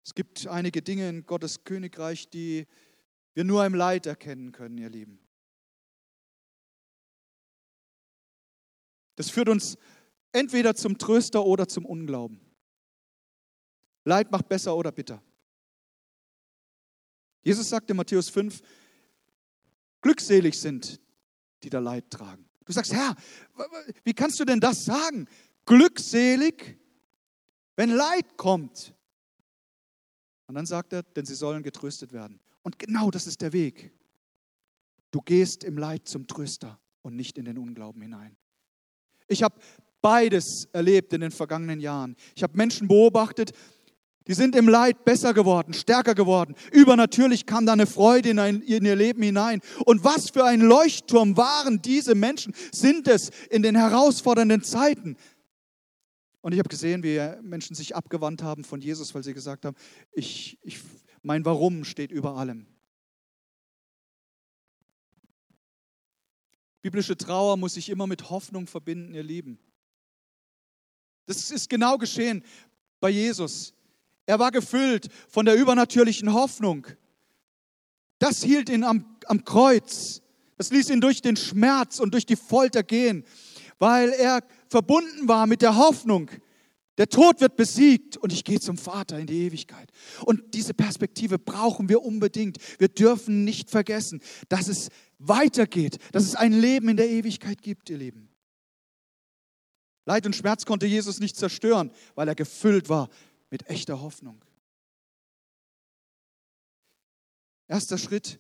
Es 0.06 0.14
gibt 0.16 0.48
einige 0.48 0.82
Dinge 0.82 1.10
in 1.10 1.26
Gottes 1.26 1.64
Königreich, 1.64 2.30
die 2.30 2.68
wir 3.34 3.44
nur 3.44 3.66
im 3.66 3.74
Leid 3.74 4.06
erkennen 4.06 4.52
können, 4.52 4.78
ihr 4.78 4.90
Lieben. 4.90 5.23
Das 9.16 9.30
führt 9.30 9.50
uns 9.50 9.78
entweder 10.32 10.76
zum 10.76 10.98
Tröster 10.98 11.46
oder 11.46 11.68
zum 11.68 11.86
Unglauben. 11.86 12.40
Leid 14.06 14.32
macht 14.32 14.50
besser 14.50 14.76
oder 14.76 14.92
bitter. 14.92 15.22
Jesus 17.44 17.70
sagte 17.70 17.92
in 17.92 17.98
Matthäus 17.98 18.30
5, 18.30 18.62
glückselig 20.02 20.60
sind, 20.60 21.00
die 21.64 21.70
da 21.70 21.80
Leid 21.80 22.10
tragen. 22.10 22.50
Du 22.66 22.72
sagst, 22.72 22.94
Herr, 22.94 23.16
wie 24.04 24.14
kannst 24.14 24.40
du 24.40 24.46
denn 24.46 24.60
das 24.60 24.86
sagen? 24.86 25.28
Glückselig, 25.66 26.78
wenn 27.76 27.92
Leid 27.92 28.38
kommt. 28.38 28.96
Und 30.48 30.56
dann 30.56 30.66
sagt 30.66 30.94
er, 30.94 31.04
denn 31.04 31.26
sie 31.26 31.36
sollen 31.36 31.64
getröstet 31.64 32.14
werden. 32.14 32.40
Und 32.62 32.80
genau 32.80 33.12
das 33.12 33.28
ist 33.28 33.42
der 33.42 33.54
Weg. 33.54 33.92
Du 35.12 35.22
gehst 35.22 35.64
im 35.64 35.78
Leid 35.78 36.08
zum 36.08 36.28
Tröster 36.28 36.80
und 37.02 37.16
nicht 37.16 37.38
in 37.38 37.46
den 37.46 37.58
Unglauben 37.58 38.02
hinein. 38.02 38.38
Ich 39.28 39.44
habe 39.44 39.56
beides 40.02 40.68
erlebt 40.74 41.14
in 41.14 41.22
den 41.22 41.32
vergangenen 41.32 41.80
Jahren. 41.80 42.16
Ich 42.36 42.44
habe 42.44 42.58
Menschen 42.58 42.88
beobachtet, 42.88 43.52
die 44.28 44.34
sind 44.34 44.56
im 44.56 44.70
Leid 44.70 45.04
besser 45.04 45.34
geworden, 45.34 45.74
stärker 45.74 46.16
geworden. 46.16 46.56
Übernatürlich 46.72 47.46
kam 47.46 47.66
da 47.66 47.74
eine 47.74 47.88
Freude 47.88 48.30
in, 48.30 48.40
ein, 48.40 48.62
in, 48.62 48.86
ihr 48.86 48.96
Leben 48.96 49.22
hinein. 49.22 49.60
Und 49.86 50.04
was 50.04 50.30
für 50.30 50.46
ein 50.46 50.62
Leuchtturm 50.62 51.36
waren 51.36 51.82
diese 51.82 52.16
Menschen, 52.16 52.54
sind 52.72 53.08
es 53.08 53.32
in 53.50 53.64
den 53.64 53.76
herausfordernden 53.76 54.64
Zeiten. 54.64 55.18
Und 56.42 56.54
ich 56.54 56.60
habe 56.60 56.70
gesehen, 56.70 57.04
wie 57.04 57.20
Menschen 57.42 57.76
sich 57.76 57.96
abgewandt 57.96 58.44
haben 58.44 58.64
von 58.64 58.82
Jesus, 58.82 59.14
weil 59.14 59.24
sie 59.24 59.34
gesagt 59.34 59.66
haben, 59.66 59.76
ich, 60.14 60.58
ich, 60.62 60.80
mein 61.22 61.44
Warum 61.46 61.84
steht 61.84 62.12
über 62.12 62.36
allem. 62.36 62.68
Biblische 66.84 67.16
Trauer 67.16 67.56
muss 67.56 67.76
sich 67.76 67.90
immer 67.90 68.08
mit 68.08 68.30
Hoffnung 68.30 68.68
verbinden, 68.68 69.14
ihr 69.14 69.24
Lieben. 69.24 69.58
Das 71.26 71.50
ist 71.50 71.70
genau 71.70 71.98
geschehen 71.98 72.44
bei 73.00 73.10
Jesus. 73.10 73.74
Er 74.26 74.38
war 74.38 74.52
gefüllt 74.52 75.08
von 75.30 75.46
der 75.46 75.56
übernatürlichen 75.56 76.34
Hoffnung. 76.34 76.86
Das 78.20 78.44
hielt 78.44 78.68
ihn 78.68 78.84
am, 78.84 79.06
am 79.28 79.46
Kreuz. 79.46 80.22
Das 80.58 80.72
ließ 80.72 80.90
ihn 80.90 81.00
durch 81.00 81.22
den 81.22 81.38
Schmerz 81.38 82.02
und 82.02 82.14
durch 82.14 82.26
die 82.26 82.36
Folter 82.36 82.84
gehen, 82.84 83.24
weil 83.80 84.10
er 84.10 84.42
verbunden 84.68 85.30
war 85.30 85.48
mit 85.48 85.62
der 85.62 85.78
Hoffnung, 85.78 86.30
der 86.98 87.10
Tod 87.10 87.42
wird 87.42 87.56
besiegt 87.56 88.18
und 88.18 88.32
ich 88.32 88.44
gehe 88.44 88.60
zum 88.60 88.78
Vater 88.78 89.18
in 89.18 89.26
die 89.26 89.46
Ewigkeit. 89.46 89.92
Und 90.26 90.54
diese 90.54 90.74
Perspektive 90.74 91.40
brauchen 91.40 91.90
wir 91.90 92.04
unbedingt. 92.04 92.58
Wir 92.80 92.88
dürfen 92.88 93.44
nicht 93.44 93.72
vergessen, 93.72 94.22
dass 94.50 94.68
es 94.68 94.90
weitergeht, 95.18 95.98
dass 96.12 96.24
es 96.24 96.36
ein 96.36 96.54
Leben 96.54 96.90
in 96.90 96.98
der 96.98 97.10
Ewigkeit 97.10 97.62
gibt, 97.62 97.90
ihr 97.90 97.98
Lieben. 97.98 98.30
Leid 100.06 100.26
und 100.26 100.36
Schmerz 100.36 100.66
konnte 100.66 100.86
Jesus 100.86 101.20
nicht 101.20 101.36
zerstören, 101.36 101.92
weil 102.14 102.28
er 102.28 102.36
gefüllt 102.36 102.90
war 102.90 103.10
mit 103.50 103.70
echter 103.70 104.02
Hoffnung. 104.02 104.44
Erster 107.68 107.98
Schritt, 107.98 108.40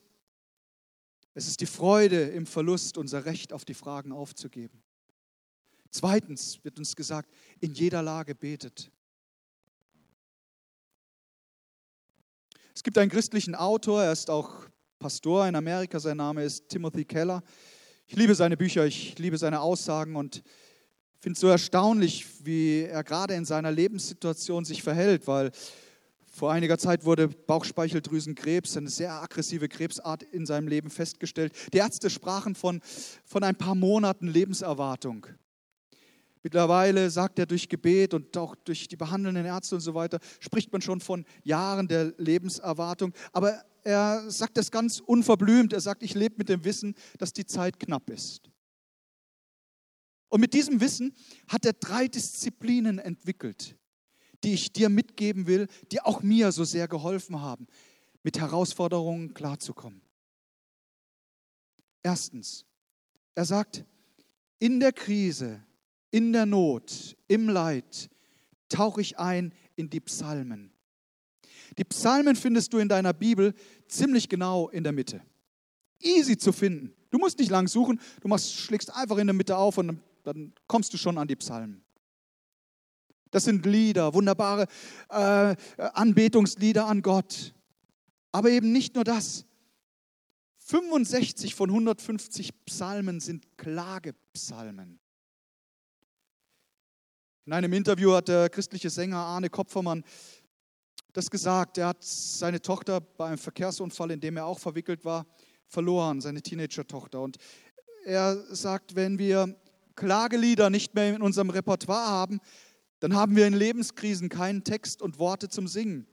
es 1.33 1.47
ist 1.47 1.61
die 1.61 1.65
Freude 1.65 2.21
im 2.21 2.45
Verlust, 2.45 2.97
unser 2.97 3.25
Recht 3.25 3.53
auf 3.53 3.65
die 3.65 3.73
Fragen 3.73 4.11
aufzugeben. 4.11 4.83
Zweitens 5.93 6.59
wird 6.63 6.79
uns 6.79 6.95
gesagt, 6.95 7.31
in 7.59 7.71
jeder 7.75 8.01
Lage 8.01 8.33
betet. 8.33 8.91
Es 12.73 12.81
gibt 12.81 12.97
einen 12.97 13.11
christlichen 13.11 13.53
Autor, 13.53 14.03
er 14.03 14.11
ist 14.11 14.31
auch 14.31 14.65
Pastor 14.97 15.47
in 15.47 15.55
Amerika, 15.55 15.99
sein 15.99 16.17
Name 16.17 16.43
ist 16.43 16.67
Timothy 16.67 17.05
Keller. 17.05 17.43
Ich 18.07 18.15
liebe 18.15 18.33
seine 18.33 18.57
Bücher, 18.57 18.87
ich 18.87 19.19
liebe 19.19 19.37
seine 19.37 19.61
Aussagen 19.61 20.15
und 20.15 20.41
finde 21.19 21.33
es 21.33 21.39
so 21.39 21.47
erstaunlich, 21.47 22.43
wie 22.43 22.85
er 22.85 23.03
gerade 23.03 23.35
in 23.35 23.45
seiner 23.45 23.71
Lebenssituation 23.71 24.65
sich 24.65 24.81
verhält, 24.81 25.27
weil 25.27 25.51
vor 26.25 26.51
einiger 26.51 26.79
Zeit 26.79 27.05
wurde 27.05 27.27
Bauchspeicheldrüsenkrebs, 27.27 28.77
eine 28.77 28.89
sehr 28.89 29.13
aggressive 29.13 29.69
Krebsart 29.69 30.23
in 30.23 30.47
seinem 30.47 30.67
Leben 30.67 30.89
festgestellt. 30.89 31.53
Die 31.71 31.77
Ärzte 31.77 32.09
sprachen 32.09 32.55
von, 32.55 32.81
von 33.23 33.43
ein 33.43 33.55
paar 33.55 33.75
Monaten 33.75 34.27
Lebenserwartung. 34.27 35.27
Mittlerweile 36.43 37.09
sagt 37.09 37.39
er 37.39 37.45
durch 37.45 37.69
Gebet 37.69 38.13
und 38.13 38.35
auch 38.37 38.55
durch 38.55 38.89
die 38.89 38.97
behandelnden 38.97 39.45
Ärzte 39.45 39.75
und 39.75 39.81
so 39.81 39.93
weiter, 39.93 40.19
spricht 40.41 40.73
man 40.73 40.81
schon 40.81 40.99
von 40.99 41.25
Jahren 41.43 41.87
der 41.87 42.13
Lebenserwartung. 42.17 43.13
Aber 43.31 43.63
er 43.83 44.29
sagt 44.29 44.57
das 44.57 44.69
ganz 44.69 44.99
unverblümt. 44.99 45.71
Er 45.71 45.79
sagt, 45.79 46.03
ich 46.03 46.13
lebe 46.13 46.35
mit 46.37 46.49
dem 46.49 46.65
Wissen, 46.65 46.95
dass 47.17 47.31
die 47.31 47.45
Zeit 47.45 47.79
knapp 47.79 48.09
ist. 48.09 48.49
Und 50.27 50.41
mit 50.41 50.53
diesem 50.53 50.81
Wissen 50.81 51.13
hat 51.47 51.65
er 51.65 51.73
drei 51.73 52.07
Disziplinen 52.07 52.99
entwickelt, 52.99 53.77
die 54.43 54.53
ich 54.53 54.73
dir 54.73 54.89
mitgeben 54.89 55.47
will, 55.47 55.67
die 55.91 56.01
auch 56.01 56.23
mir 56.23 56.51
so 56.51 56.65
sehr 56.65 56.89
geholfen 56.89 57.39
haben, 57.39 57.67
mit 58.23 58.39
Herausforderungen 58.39 59.33
klarzukommen. 59.33 60.01
Erstens, 62.01 62.65
er 63.35 63.45
sagt, 63.45 63.85
in 64.59 64.79
der 64.79 64.91
Krise 64.91 65.63
in 66.13 66.31
der 66.31 66.45
Not, 66.45 67.17
im 67.27 67.49
Leid, 67.49 68.07
tauche 68.69 69.01
ich 69.01 69.17
ein 69.17 69.51
in 69.75 69.89
die 69.89 69.99
Psalmen. 69.99 70.71
Die 71.79 71.83
Psalmen 71.83 72.35
findest 72.35 72.71
du 72.71 72.77
in 72.77 72.87
deiner 72.87 73.13
Bibel 73.13 73.55
ziemlich 73.87 74.29
genau 74.29 74.69
in 74.69 74.83
der 74.83 74.93
Mitte. 74.93 75.21
Easy 75.99 76.37
zu 76.37 76.51
finden. 76.51 76.93
Du 77.09 77.17
musst 77.17 77.39
nicht 77.39 77.49
lang 77.49 77.67
suchen, 77.67 77.99
du 78.21 78.27
machst, 78.27 78.53
schlägst 78.53 78.93
einfach 78.93 79.17
in 79.17 79.25
der 79.25 79.33
Mitte 79.33 79.57
auf 79.57 79.79
und 79.79 79.99
dann, 80.23 80.53
kommst 80.67 80.93
du 80.93 80.97
schon 80.97 81.17
an 81.17 81.27
die 81.27 81.35
Psalmen. 81.35 81.83
Das 83.31 83.45
sind 83.45 83.65
Lieder, 83.65 84.13
wunderbare 84.13 84.67
äh, 85.09 85.55
Anbetungslieder 85.77 86.85
an 86.85 87.01
Gott. 87.01 87.55
Aber 88.31 88.51
eben 88.51 88.71
nicht 88.71 88.93
nur 88.93 89.03
das. 89.03 89.45
65 90.59 91.55
von 91.55 91.71
150 91.71 92.65
Psalmen 92.65 93.19
sind 93.19 93.57
Klagepsalmen. 93.57 94.99
In 97.45 97.51
einem 97.51 97.73
Interview 97.73 98.13
hat 98.13 98.29
der 98.29 98.49
christliche 98.49 98.89
Sänger 98.89 99.17
Arne 99.17 99.49
Kopfermann 99.49 100.05
das 101.11 101.29
gesagt. 101.29 101.77
Er 101.77 101.87
hat 101.87 102.01
seine 102.01 102.61
Tochter 102.61 103.01
bei 103.01 103.25
einem 103.27 103.37
Verkehrsunfall, 103.37 104.11
in 104.11 104.21
dem 104.21 104.37
er 104.37 104.45
auch 104.45 104.59
verwickelt 104.59 105.03
war, 105.03 105.25
verloren, 105.67 106.21
seine 106.21 106.41
Teenager-Tochter. 106.41 107.21
Und 107.21 107.37
er 108.05 108.37
sagt, 108.55 108.95
wenn 108.95 109.19
wir 109.19 109.59
Klagelieder 109.95 110.69
nicht 110.69 110.95
mehr 110.95 111.13
in 111.13 111.21
unserem 111.21 111.49
Repertoire 111.49 112.07
haben, 112.07 112.39
dann 113.01 113.13
haben 113.13 113.35
wir 113.35 113.45
in 113.45 113.53
Lebenskrisen 113.53 114.29
keinen 114.29 114.63
Text 114.63 115.01
und 115.01 115.19
Worte 115.19 115.49
zum 115.49 115.67
Singen. 115.67 116.07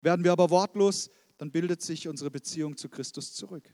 Werden 0.00 0.24
wir 0.24 0.32
aber 0.32 0.48
wortlos, 0.48 1.10
dann 1.36 1.50
bildet 1.50 1.82
sich 1.82 2.08
unsere 2.08 2.30
Beziehung 2.30 2.78
zu 2.78 2.88
Christus 2.88 3.34
zurück. 3.34 3.70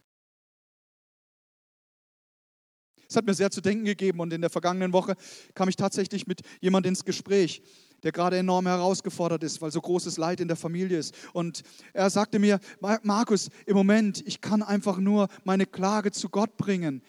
Es 3.08 3.16
hat 3.16 3.24
mir 3.24 3.34
sehr 3.34 3.50
zu 3.50 3.60
denken 3.60 3.84
gegeben 3.84 4.20
und 4.20 4.32
in 4.32 4.42
der 4.42 4.50
vergangenen 4.50 4.92
Woche 4.92 5.14
kam 5.54 5.68
ich 5.68 5.76
tatsächlich 5.76 6.26
mit 6.26 6.42
jemand 6.60 6.86
ins 6.86 7.04
Gespräch. 7.04 7.62
der 8.04 8.12
gerade 8.12 8.38
enorm 8.38 8.66
herausgefordert 8.68 9.42
ist, 9.42 9.60
weil 9.60 9.72
so 9.72 9.80
großes 9.80 10.18
Leid 10.18 10.38
in 10.38 10.46
der 10.46 10.56
Familie 10.56 10.98
ist. 10.98 11.16
Und 11.32 11.62
er 11.92 12.10
sagte 12.10 12.38
mir, 12.38 12.60
Markus, 13.02 13.48
im 13.66 13.74
Moment, 13.76 14.24
ich 14.24 14.40
kann 14.40 14.62
einfach 14.62 14.98
nur 14.98 15.26
meine 15.42 15.66
Klage 15.66 16.12
zu 16.12 16.28
Gott 16.28 16.56
bringen. 16.56 17.02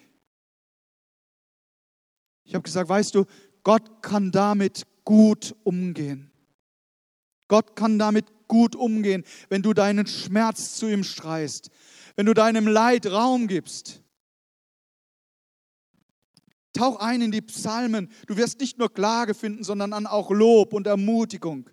Ich 2.44 2.54
habe 2.54 2.62
gesagt, 2.64 2.88
weißt 2.88 3.14
du, 3.14 3.24
Gott 3.62 4.02
kann 4.02 4.32
damit 4.32 4.84
gut 5.04 5.54
umgehen. 5.62 6.32
Gott 7.46 7.76
kann 7.76 7.98
damit 7.98 8.26
gut 8.48 8.74
umgehen, 8.74 9.24
wenn 9.48 9.62
du 9.62 9.72
deinen 9.72 10.06
Schmerz 10.06 10.74
zu 10.76 10.88
ihm 10.88 11.04
streist, 11.04 11.70
wenn 12.16 12.26
du 12.26 12.34
deinem 12.34 12.66
Leid 12.66 13.06
Raum 13.06 13.46
gibst. 13.46 14.02
Tauch 16.72 17.00
ein 17.00 17.22
in 17.22 17.32
die 17.32 17.40
Psalmen. 17.40 18.08
Du 18.26 18.36
wirst 18.36 18.60
nicht 18.60 18.78
nur 18.78 18.92
Klage 18.92 19.34
finden, 19.34 19.64
sondern 19.64 19.90
dann 19.90 20.06
auch 20.06 20.30
Lob 20.30 20.72
und 20.72 20.86
Ermutigung. 20.86 21.68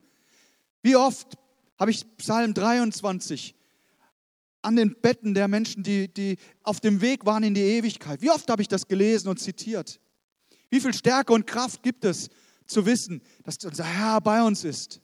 Wie 0.82 0.96
oft 0.96 1.38
habe 1.80 1.92
ich 1.92 2.06
Psalm 2.18 2.54
23 2.54 3.56
an 4.62 4.76
den 4.76 4.96
Betten 5.00 5.34
der 5.34 5.48
Menschen, 5.48 5.84
die, 5.84 6.14
die 6.14 6.38
auf 6.64 6.80
dem 6.80 7.02
Weg 7.02 7.26
waren 7.26 7.44
in 7.44 7.54
die 7.54 7.62
Ewigkeit. 7.62 8.22
Wie 8.22 8.30
oft 8.30 8.50
habe 8.50 8.62
ich 8.62 8.68
das 8.68 8.88
gelesen 8.88 9.30
und 9.30 9.40
zitiert? 9.40 10.00
Wie 10.70 10.82
viel 10.82 10.94
Stärke 10.94 11.32
und 11.32 11.48
Kraft 11.48 11.84
gibt 11.84 12.04
es 12.04 12.30
zu 12.66 12.86
wissen, 12.86 13.22
dass 13.44 13.64
unser 13.64 13.86
Herr 13.86 14.20
bei 14.20 14.42
uns 14.42 14.66
ist? 14.66 15.00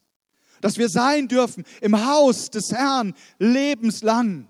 Dass 0.60 0.78
wir 0.78 0.90
sein 0.90 1.28
dürfen 1.28 1.64
im 1.82 2.06
Haus 2.06 2.50
des 2.50 2.72
Herrn 2.72 3.14
lebenslang. 3.38 4.50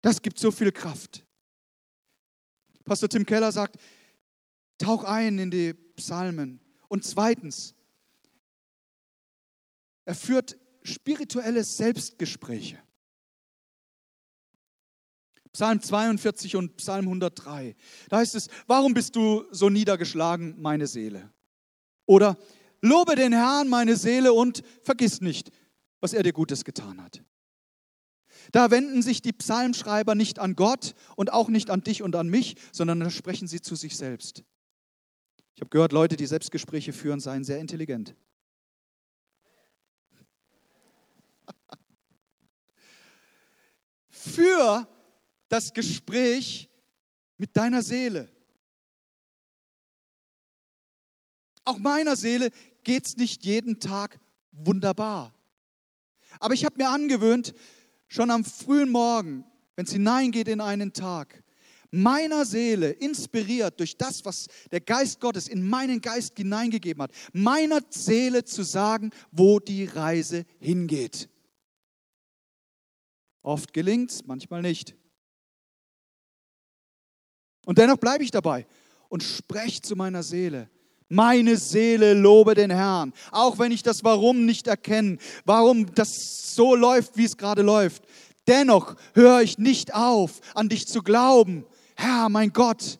Das 0.00 0.22
gibt 0.22 0.38
so 0.38 0.50
viel 0.50 0.72
Kraft. 0.72 1.26
Pastor 2.84 3.08
Tim 3.08 3.26
Keller 3.26 3.52
sagt, 3.52 3.76
Tauch 4.80 5.04
ein 5.04 5.38
in 5.38 5.50
die 5.50 5.74
Psalmen. 5.74 6.58
Und 6.88 7.04
zweitens, 7.04 7.74
er 10.06 10.14
führt 10.14 10.56
spirituelle 10.82 11.62
Selbstgespräche. 11.62 12.78
Psalm 15.52 15.82
42 15.82 16.56
und 16.56 16.76
Psalm 16.76 17.06
103. 17.06 17.76
Da 18.08 18.18
heißt 18.18 18.34
es, 18.34 18.48
warum 18.66 18.94
bist 18.94 19.16
du 19.16 19.44
so 19.50 19.68
niedergeschlagen, 19.68 20.60
meine 20.60 20.86
Seele? 20.86 21.30
Oder 22.06 22.38
lobe 22.80 23.16
den 23.16 23.32
Herrn, 23.32 23.68
meine 23.68 23.96
Seele, 23.96 24.32
und 24.32 24.62
vergiss 24.82 25.20
nicht, 25.20 25.50
was 26.00 26.14
er 26.14 26.22
dir 26.22 26.32
Gutes 26.32 26.64
getan 26.64 27.02
hat. 27.02 27.22
Da 28.52 28.70
wenden 28.70 29.02
sich 29.02 29.20
die 29.20 29.32
Psalmschreiber 29.32 30.14
nicht 30.14 30.38
an 30.38 30.56
Gott 30.56 30.94
und 31.16 31.32
auch 31.32 31.48
nicht 31.48 31.68
an 31.68 31.82
dich 31.82 32.02
und 32.02 32.16
an 32.16 32.28
mich, 32.28 32.56
sondern 32.72 33.00
da 33.00 33.10
sprechen 33.10 33.46
sie 33.46 33.60
zu 33.60 33.74
sich 33.74 33.96
selbst. 33.96 34.44
Ich 35.54 35.60
habe 35.60 35.70
gehört, 35.70 35.92
Leute, 35.92 36.16
die 36.16 36.26
Selbstgespräche 36.26 36.92
führen, 36.92 37.20
seien 37.20 37.44
sehr 37.44 37.58
intelligent. 37.58 38.14
Für 44.10 44.88
das 45.48 45.72
Gespräch 45.72 46.70
mit 47.36 47.56
deiner 47.56 47.82
Seele. 47.82 48.28
Auch 51.64 51.78
meiner 51.78 52.16
Seele 52.16 52.50
geht 52.84 53.06
es 53.06 53.16
nicht 53.16 53.44
jeden 53.44 53.80
Tag 53.80 54.18
wunderbar. 54.52 55.34
Aber 56.38 56.54
ich 56.54 56.64
habe 56.64 56.76
mir 56.76 56.88
angewöhnt, 56.88 57.54
schon 58.08 58.30
am 58.30 58.44
frühen 58.44 58.90
Morgen, 58.90 59.44
wenn 59.76 59.86
es 59.86 59.92
hineingeht 59.92 60.48
in 60.48 60.60
einen 60.60 60.92
Tag, 60.92 61.42
meiner 61.90 62.44
Seele, 62.44 62.90
inspiriert 62.90 63.78
durch 63.80 63.96
das, 63.96 64.24
was 64.24 64.46
der 64.70 64.80
Geist 64.80 65.20
Gottes 65.20 65.48
in 65.48 65.68
meinen 65.68 66.00
Geist 66.00 66.36
hineingegeben 66.36 67.02
hat, 67.02 67.12
meiner 67.32 67.80
Seele 67.90 68.44
zu 68.44 68.62
sagen, 68.62 69.10
wo 69.32 69.58
die 69.58 69.84
Reise 69.84 70.44
hingeht. 70.58 71.28
Oft 73.42 73.72
gelingt 73.72 74.10
es, 74.10 74.26
manchmal 74.26 74.62
nicht. 74.62 74.94
Und 77.66 77.78
dennoch 77.78 77.96
bleibe 77.96 78.24
ich 78.24 78.30
dabei 78.30 78.66
und 79.08 79.22
spreche 79.22 79.80
zu 79.82 79.96
meiner 79.96 80.22
Seele. 80.22 80.70
Meine 81.08 81.56
Seele 81.56 82.14
lobe 82.14 82.54
den 82.54 82.70
Herrn, 82.70 83.12
auch 83.32 83.58
wenn 83.58 83.72
ich 83.72 83.82
das 83.82 84.04
Warum 84.04 84.46
nicht 84.46 84.68
erkenne, 84.68 85.18
warum 85.44 85.92
das 85.94 86.54
so 86.54 86.76
läuft, 86.76 87.16
wie 87.16 87.24
es 87.24 87.36
gerade 87.36 87.62
läuft. 87.62 88.04
Dennoch 88.46 88.94
höre 89.14 89.40
ich 89.42 89.58
nicht 89.58 89.92
auf, 89.94 90.40
an 90.54 90.68
dich 90.68 90.86
zu 90.86 91.02
glauben, 91.02 91.66
Herr, 92.00 92.30
mein 92.30 92.50
Gott, 92.50 92.98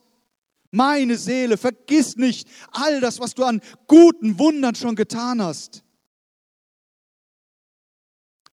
meine 0.69 1.17
Seele, 1.17 1.57
vergiss 1.57 2.17
nicht 2.17 2.47
all 2.71 3.01
das, 3.01 3.19
was 3.19 3.33
du 3.33 3.43
an 3.43 3.59
guten 3.87 4.37
Wundern 4.37 4.75
schon 4.75 4.95
getan 4.95 5.41
hast. 5.41 5.83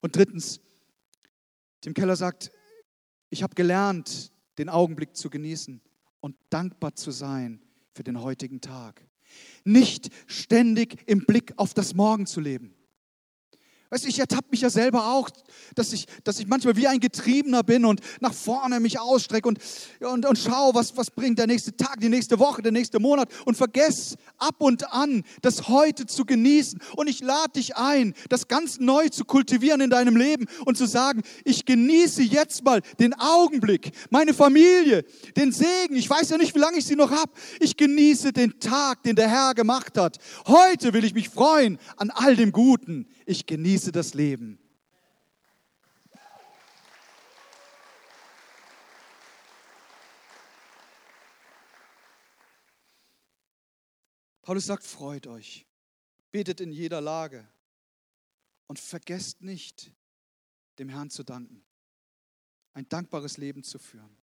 Und 0.01 0.15
drittens, 0.15 0.59
Tim 1.81 1.93
Keller 1.93 2.15
sagt, 2.15 2.51
ich 3.29 3.43
habe 3.43 3.53
gelernt, 3.53 4.31
den 4.57 4.69
Augenblick 4.69 5.15
zu 5.15 5.29
genießen 5.29 5.81
und 6.19 6.35
dankbar 6.49 6.95
zu 6.95 7.11
sein 7.11 7.61
für 7.93 8.03
den 8.03 8.19
heutigen 8.19 8.59
Tag. 8.59 9.07
Nicht 9.63 10.09
ständig 10.25 11.07
im 11.07 11.25
Blick 11.27 11.53
auf 11.57 11.75
das 11.75 11.93
Morgen 11.93 12.25
zu 12.25 12.41
leben. 12.41 12.73
Weißt 13.91 14.03
du, 14.03 14.09
ich 14.09 14.19
ertappe 14.19 14.49
mich 14.51 14.61
ja 14.61 14.69
selber 14.69 15.13
auch, 15.13 15.31
dass 15.73 15.93
ich, 15.93 16.05
dass 16.23 16.39
ich 16.39 16.45
manchmal 16.45 16.75
wie 16.75 16.85
ein 16.85 16.99
Getriebener 16.99 17.63
bin 17.63 17.85
und 17.85 18.01
nach 18.19 18.35
vorne 18.35 18.79
mich 18.79 18.99
ausstrecke 18.99 19.47
und, 19.47 19.57
und, 19.99 20.27
und 20.27 20.37
schaue, 20.37 20.75
was, 20.75 20.95
was 20.95 21.09
bringt 21.09 21.39
der 21.39 21.47
nächste 21.47 21.75
Tag, 21.75 21.99
die 21.99 22.09
nächste 22.09 22.37
Woche, 22.37 22.61
der 22.61 22.71
nächste 22.71 22.99
Monat 22.99 23.29
und 23.45 23.57
vergesse 23.57 24.17
ab 24.37 24.57
und 24.59 24.93
an, 24.93 25.23
das 25.41 25.69
heute 25.69 26.05
zu 26.05 26.23
genießen. 26.23 26.79
Und 26.97 27.09
ich 27.09 27.21
lade 27.21 27.53
dich 27.55 27.77
ein, 27.77 28.13
das 28.29 28.47
ganz 28.47 28.79
neu 28.79 29.09
zu 29.09 29.25
kultivieren 29.25 29.81
in 29.81 29.89
deinem 29.89 30.15
Leben 30.15 30.45
und 30.65 30.77
zu 30.77 30.85
sagen, 30.85 31.23
ich 31.43 31.65
genieße 31.65 32.21
jetzt 32.21 32.63
mal 32.63 32.81
den 32.99 33.15
Augenblick, 33.15 33.91
meine 34.11 34.35
Familie, 34.35 35.03
den 35.35 35.51
Segen. 35.51 35.95
Ich 35.95 36.07
weiß 36.07 36.29
ja 36.29 36.37
nicht, 36.37 36.53
wie 36.53 36.59
lange 36.59 36.77
ich 36.77 36.85
sie 36.85 36.95
noch 36.95 37.09
habe. 37.09 37.31
Ich 37.59 37.75
genieße 37.75 38.33
den 38.33 38.59
Tag, 38.59 39.01
den 39.01 39.15
der 39.15 39.29
Herr 39.29 39.55
gemacht 39.55 39.97
hat. 39.97 40.19
Heute 40.45 40.93
will 40.93 41.03
ich 41.03 41.15
mich 41.15 41.29
freuen 41.29 41.79
an 41.97 42.11
all 42.11 42.35
dem 42.35 42.51
Guten 42.51 43.07
ich 43.29 43.45
genieße 43.45 43.91
das 43.91 44.15
Leben. 44.15 44.57
Paulus 54.41 54.65
sagt, 54.65 54.83
freut 54.83 55.27
euch, 55.27 55.67
betet 56.31 56.59
in 56.59 56.71
jeder 56.71 57.01
Lage 57.01 57.47
und 58.65 58.79
vergesst 58.79 59.43
nicht, 59.43 59.91
dem 60.79 60.89
Herrn 60.89 61.11
zu 61.11 61.23
danken, 61.23 61.63
ein 62.73 62.89
dankbares 62.89 63.37
Leben 63.37 63.61
zu 63.61 63.77
führen. 63.77 64.18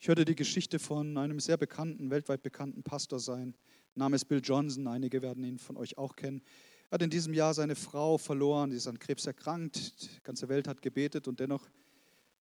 Ich 0.00 0.06
hörte 0.06 0.24
die 0.24 0.36
Geschichte 0.36 0.78
von 0.78 1.18
einem 1.18 1.40
sehr 1.40 1.56
bekannten, 1.56 2.10
weltweit 2.10 2.42
bekannten 2.42 2.84
Pastor 2.84 3.18
sein. 3.18 3.56
Name 3.96 4.14
ist 4.14 4.26
Bill 4.26 4.40
Johnson. 4.42 4.86
Einige 4.86 5.22
werden 5.22 5.42
ihn 5.42 5.58
von 5.58 5.76
euch 5.76 5.98
auch 5.98 6.14
kennen. 6.14 6.40
Er 6.88 6.92
hat 6.92 7.02
in 7.02 7.10
diesem 7.10 7.34
Jahr 7.34 7.52
seine 7.52 7.74
Frau 7.74 8.16
verloren. 8.16 8.70
Sie 8.70 8.76
ist 8.76 8.86
an 8.86 9.00
Krebs 9.00 9.26
erkrankt. 9.26 10.00
Die 10.02 10.22
ganze 10.22 10.48
Welt 10.48 10.68
hat 10.68 10.82
gebetet 10.82 11.26
und 11.26 11.40
dennoch 11.40 11.68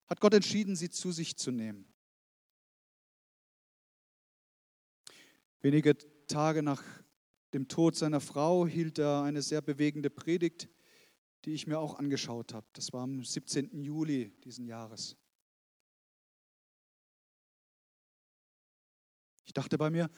hat 0.06 0.22
Gott 0.22 0.36
entschieden, 0.36 0.76
sie 0.76 0.92
zu 0.92 1.12
sich 1.12 1.36
zu 1.36 1.50
nehmen. 1.50 1.92
Wenige 5.62 5.98
Tage 6.28 6.62
nach 6.62 6.84
dem 7.56 7.68
Tod 7.68 7.96
seiner 7.96 8.22
Frau 8.22 8.68
hielt 8.68 9.00
er 9.00 9.24
eine 9.24 9.42
sehr 9.42 9.64
bewegende 9.64 10.12
Predigt, 10.12 10.70
die 11.46 11.54
ich 11.54 11.66
mir 11.66 11.80
auch 11.80 11.98
angeschaut 11.98 12.54
habe. 12.54 12.68
Das 12.74 12.94
war 12.94 13.02
am 13.02 13.24
17. 13.24 13.82
Juli 13.82 14.32
diesen 14.44 14.66
Jahres. 14.68 15.18
Ich 19.48 19.54
dachte 19.54 19.78
bei 19.78 19.90
mir, 19.90 20.10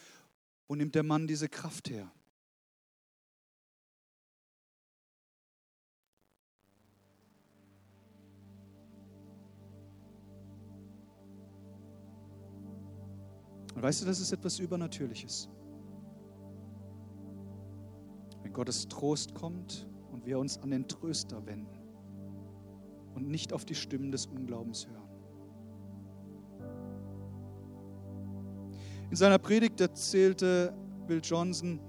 wo 0.68 0.76
nimmt 0.76 0.96
der 0.96 1.04
Mann 1.04 1.28
diese 1.28 1.48
Kraft 1.48 1.90
her? 1.90 2.12
Und 13.76 13.84
weißt 13.84 14.02
du, 14.02 14.06
das 14.08 14.20
ist 14.20 14.32
etwas 14.32 14.60
Übernatürliches. 14.60 15.48
Wenn 18.42 18.52
Gottes 18.52 18.88
Trost 18.88 19.36
kommt 19.36 19.88
und 20.12 20.26
wir 20.26 20.40
uns 20.40 20.58
an 20.58 20.72
den 20.72 20.88
Tröster 20.88 21.46
wenden 21.46 21.80
und 23.14 23.30
nicht 23.30 23.54
auf 23.54 23.64
die 23.64 23.76
Stimmen 23.76 24.12
des 24.12 24.26
Unglaubens 24.26 24.88
hören. 24.88 25.09
In 29.10 29.16
seiner 29.16 29.40
Predigt 29.40 29.82
erzählte 29.82 30.72
Bill 31.08 31.20
Johnson 31.24 31.80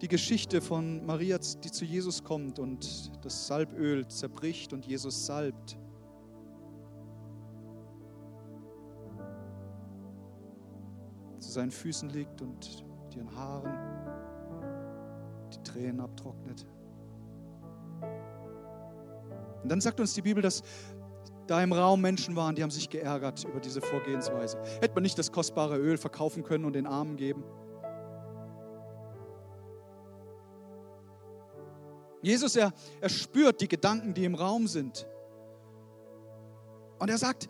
die 0.00 0.08
Geschichte 0.08 0.62
von 0.62 1.04
Maria, 1.04 1.38
die 1.38 1.70
zu 1.70 1.84
Jesus 1.84 2.24
kommt 2.24 2.58
und 2.58 3.12
das 3.22 3.46
Salböl 3.46 4.08
zerbricht 4.08 4.72
und 4.72 4.86
Jesus 4.86 5.26
salbt. 5.26 5.76
Zu 11.40 11.50
seinen 11.50 11.70
Füßen 11.70 12.08
liegt 12.08 12.40
und 12.40 12.86
mit 13.04 13.16
ihren 13.16 13.36
Haaren 13.36 13.74
die 15.52 15.62
Tränen 15.62 16.00
abtrocknet. 16.00 16.66
Und 19.62 19.68
dann 19.68 19.80
sagt 19.82 20.00
uns 20.00 20.14
die 20.14 20.22
Bibel, 20.22 20.42
dass 20.42 20.62
da 21.46 21.62
im 21.62 21.72
Raum 21.72 22.00
Menschen 22.00 22.36
waren, 22.36 22.54
die 22.54 22.62
haben 22.62 22.70
sich 22.70 22.88
geärgert 22.88 23.44
über 23.44 23.60
diese 23.60 23.80
Vorgehensweise. 23.80 24.58
Hätte 24.80 24.94
man 24.94 25.02
nicht 25.02 25.18
das 25.18 25.32
kostbare 25.32 25.76
Öl 25.76 25.96
verkaufen 25.96 26.42
können 26.42 26.64
und 26.64 26.74
den 26.74 26.86
Armen 26.86 27.16
geben? 27.16 27.44
Jesus, 32.22 32.54
er, 32.54 32.72
er 33.00 33.08
spürt 33.08 33.60
die 33.60 33.68
Gedanken, 33.68 34.14
die 34.14 34.24
im 34.24 34.36
Raum 34.36 34.68
sind. 34.68 35.08
Und 37.00 37.10
er 37.10 37.18
sagt, 37.18 37.48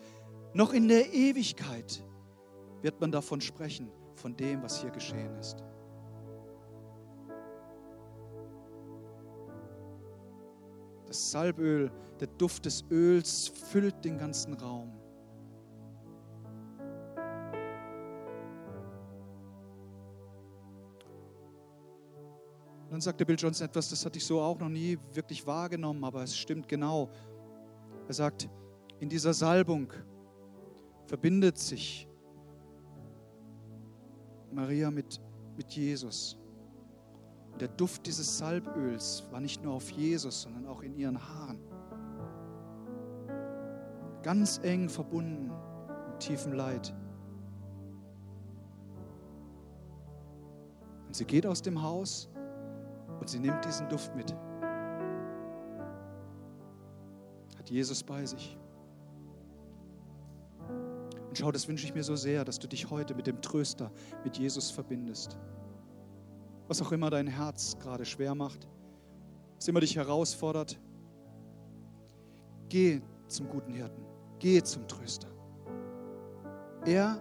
noch 0.53 0.73
in 0.73 0.87
der 0.87 1.13
Ewigkeit 1.13 2.03
wird 2.81 2.99
man 2.99 3.11
davon 3.11 3.39
sprechen, 3.39 3.91
von 4.15 4.35
dem, 4.35 4.63
was 4.63 4.81
hier 4.81 4.89
geschehen 4.89 5.35
ist. 5.35 5.63
Das 11.05 11.31
Salböl, 11.31 11.91
der 12.23 12.29
Duft 12.37 12.63
des 12.63 12.85
Öls 12.89 13.49
füllt 13.49 14.05
den 14.05 14.17
ganzen 14.17 14.53
Raum. 14.53 14.93
dann 22.89 23.01
sagte 23.01 23.25
Bill 23.25 23.35
Johnson 23.37 23.65
etwas, 23.65 23.89
das 23.89 24.05
hatte 24.05 24.19
ich 24.19 24.25
so 24.25 24.39
auch 24.39 24.57
noch 24.59 24.69
nie 24.69 24.97
wirklich 25.11 25.45
wahrgenommen, 25.47 26.03
aber 26.05 26.23
es 26.23 26.37
stimmt 26.37 26.69
genau. 26.69 27.09
Er 28.07 28.13
sagt, 28.13 28.47
in 28.99 29.09
dieser 29.09 29.33
Salbung 29.33 29.91
verbindet 31.07 31.57
sich 31.57 32.07
Maria 34.51 34.91
mit, 34.91 35.19
mit 35.57 35.71
Jesus. 35.71 36.37
Und 37.51 37.59
der 37.59 37.69
Duft 37.69 38.05
dieses 38.05 38.37
Salböls 38.37 39.23
war 39.31 39.41
nicht 39.41 39.61
nur 39.61 39.73
auf 39.73 39.89
Jesus, 39.89 40.43
sondern 40.43 40.67
auch 40.67 40.83
in 40.83 40.95
ihren 40.95 41.19
Haaren. 41.19 41.72
Ganz 44.23 44.59
eng 44.63 44.89
verbunden 44.89 45.51
mit 46.07 46.19
tiefem 46.19 46.53
Leid. 46.53 46.93
Und 51.05 51.15
sie 51.15 51.25
geht 51.25 51.45
aus 51.45 51.61
dem 51.61 51.83
Haus 51.83 52.29
und 53.19 53.29
sie 53.29 53.39
nimmt 53.39 53.63
diesen 53.65 53.87
Duft 53.89 54.15
mit. 54.15 54.33
Hat 57.57 57.69
Jesus 57.69 58.03
bei 58.03 58.25
sich. 58.25 58.57
Und 61.27 61.37
schau, 61.37 61.51
das 61.51 61.67
wünsche 61.67 61.85
ich 61.85 61.93
mir 61.93 62.03
so 62.03 62.15
sehr, 62.15 62.45
dass 62.45 62.59
du 62.59 62.67
dich 62.67 62.89
heute 62.89 63.15
mit 63.15 63.27
dem 63.27 63.41
Tröster, 63.41 63.91
mit 64.23 64.37
Jesus 64.37 64.71
verbindest. 64.71 65.37
Was 66.67 66.81
auch 66.81 66.91
immer 66.91 67.09
dein 67.09 67.27
Herz 67.27 67.77
gerade 67.79 68.05
schwer 68.05 68.35
macht, 68.35 68.67
was 69.55 69.67
immer 69.67 69.79
dich 69.79 69.95
herausfordert, 69.95 70.79
geh 72.69 73.01
zum 73.27 73.49
guten 73.49 73.73
Hirten, 73.73 74.02
geh 74.43 74.61
zum 74.61 74.85
Tröster. 74.89 75.29
Er 76.85 77.17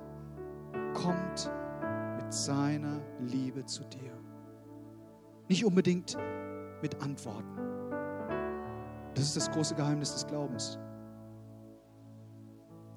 kommt 0.93 1.53
mit 2.17 2.33
seiner 2.35 3.01
Liebe 3.21 3.65
zu 3.65 3.85
dir. 3.85 4.13
Nicht 5.49 5.65
unbedingt 5.65 6.17
mit 6.83 7.01
Antworten. 7.01 7.57
Das 9.15 9.23
ist 9.23 9.37
das 9.37 9.49
große 9.53 9.77
Geheimnis 9.77 10.15
des 10.15 10.27
Glaubens. 10.27 10.81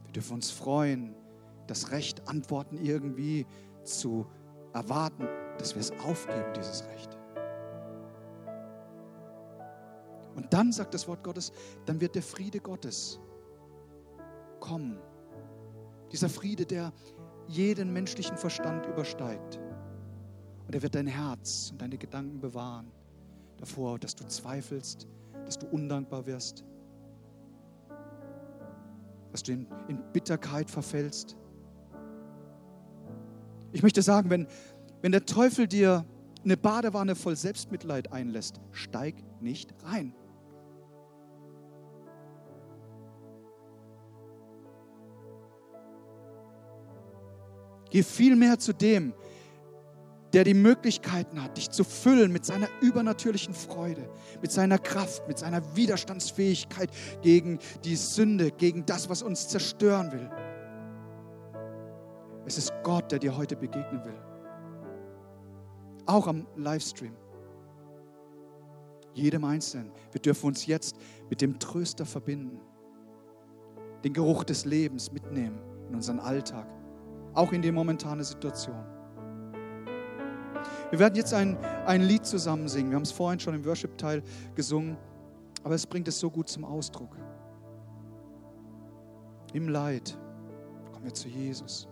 Wir 0.06 0.14
dürfen 0.14 0.34
uns 0.34 0.50
freuen, 0.50 1.14
das 1.68 1.92
Recht, 1.92 2.28
Antworten 2.28 2.78
irgendwie 2.78 3.46
zu 3.84 4.26
erwarten, 4.74 5.28
dass 5.60 5.76
wir 5.76 5.82
es 5.82 5.92
aufgeben, 6.00 6.52
dieses 6.56 6.84
Recht. 6.88 7.16
Und 10.36 10.52
dann 10.52 10.72
sagt 10.72 10.96
das 10.96 11.08
Wort 11.08 11.24
Gottes, 11.24 11.52
dann 11.86 12.02
wird 12.02 12.16
der 12.16 12.24
Friede 12.24 12.60
Gottes 12.60 13.20
kommen. 14.66 14.98
Dieser 16.12 16.30
Friede, 16.30 16.66
der 16.66 16.92
jeden 17.48 17.94
menschlichen 17.94 18.38
Verstand 18.38 18.86
übersteigt. 18.88 19.60
Und 20.66 20.74
er 20.74 20.82
wird 20.82 20.96
dein 20.96 21.08
Herz 21.08 21.70
und 21.72 21.82
deine 21.82 21.98
Gedanken 21.98 22.40
bewahren 22.40 22.92
davor, 23.58 24.00
dass 24.00 24.16
du 24.16 24.26
zweifelst, 24.26 25.08
dass 25.46 25.60
du 25.60 25.68
undankbar 25.68 26.26
wirst, 26.26 26.66
dass 29.32 29.44
du 29.44 29.52
in, 29.52 29.68
in 29.88 30.02
Bitterkeit 30.12 30.72
verfällst. 30.72 31.38
Ich 33.72 33.84
möchte 33.84 34.02
sagen, 34.02 34.30
wenn, 34.32 34.48
wenn 35.02 35.12
der 35.12 35.26
Teufel 35.26 35.68
dir 35.68 36.06
eine 36.44 36.58
Badewanne 36.58 37.16
voll 37.16 37.36
Selbstmitleid 37.36 38.12
einlässt, 38.12 38.60
steig 38.72 39.16
nicht 39.42 39.74
rein. 39.84 40.16
Geh 47.90 48.04
vielmehr 48.04 48.60
zu 48.60 48.74
dem, 48.74 49.14
der 50.34 50.44
die 50.44 50.54
Möglichkeiten 50.54 51.42
hat, 51.42 51.56
dich 51.56 51.70
zu 51.70 51.86
füllen 51.86 52.32
mit 52.32 52.44
seiner 52.44 52.68
übernatürlichen 52.82 53.54
Freude, 53.54 54.10
mit 54.42 54.52
seiner 54.52 54.78
Kraft, 54.78 55.26
mit 55.30 55.38
seiner 55.38 55.78
Widerstandsfähigkeit 55.78 56.90
gegen 57.22 57.60
die 57.86 57.96
Sünde, 57.96 58.52
gegen 58.52 58.86
das, 58.86 59.10
was 59.10 59.22
uns 59.22 59.48
zerstören 59.48 60.12
will. 60.12 60.30
Es 62.46 62.58
ist 62.58 62.74
Gott, 62.84 63.12
der 63.14 63.20
dir 63.20 63.38
heute 63.38 63.56
begegnen 63.56 64.04
will. 64.04 64.20
Auch 66.06 66.28
am 66.28 66.46
Livestream. 66.58 67.16
Jedem 69.14 69.46
Einzelnen. 69.46 69.92
Wir 70.12 70.22
dürfen 70.22 70.48
uns 70.48 70.66
jetzt 70.66 70.98
mit 71.30 71.40
dem 71.40 71.60
Tröster 71.60 72.06
verbinden. 72.06 72.60
Den 74.04 74.12
Geruch 74.12 74.44
des 74.44 74.66
Lebens 74.66 75.14
mitnehmen 75.14 75.58
in 75.88 75.96
unseren 75.96 76.20
Alltag. 76.20 76.68
Auch 77.36 77.52
in 77.52 77.62
die 77.62 77.72
momentane 77.72 78.24
Situation. 78.24 78.84
Wir 80.90 81.00
werden 81.00 81.16
jetzt 81.16 81.34
ein, 81.34 81.58
ein 81.86 82.02
Lied 82.02 82.26
zusammen 82.26 82.68
singen. 82.68 82.92
Wir 82.92 82.96
haben 82.96 83.04
es 83.04 83.12
vorhin 83.12 83.40
schon 83.40 83.54
im 83.54 83.66
Worship-Teil 83.66 84.24
gesungen, 84.56 84.98
aber 85.64 85.76
es 85.76 85.86
bringt 85.86 86.08
es 86.08 86.20
so 86.20 86.30
gut 86.30 86.50
zum 86.50 86.64
Ausdruck. 86.64 87.18
Im 89.54 89.70
Leid 89.70 90.18
kommen 90.92 91.06
wir 91.06 91.14
zu 91.14 91.28
Jesus. 91.28 91.88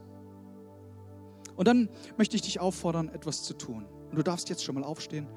Und 1.56 1.68
dann 1.68 1.90
möchte 2.18 2.36
ich 2.36 2.42
dich 2.42 2.60
auffordern, 2.60 3.10
etwas 3.10 3.44
zu 3.44 3.54
tun. 3.54 3.86
Und 4.10 4.16
du 4.18 4.24
darfst 4.24 4.50
jetzt 4.50 4.64
schon 4.64 4.76
mal 4.76 4.84
aufstehen. 4.84 5.28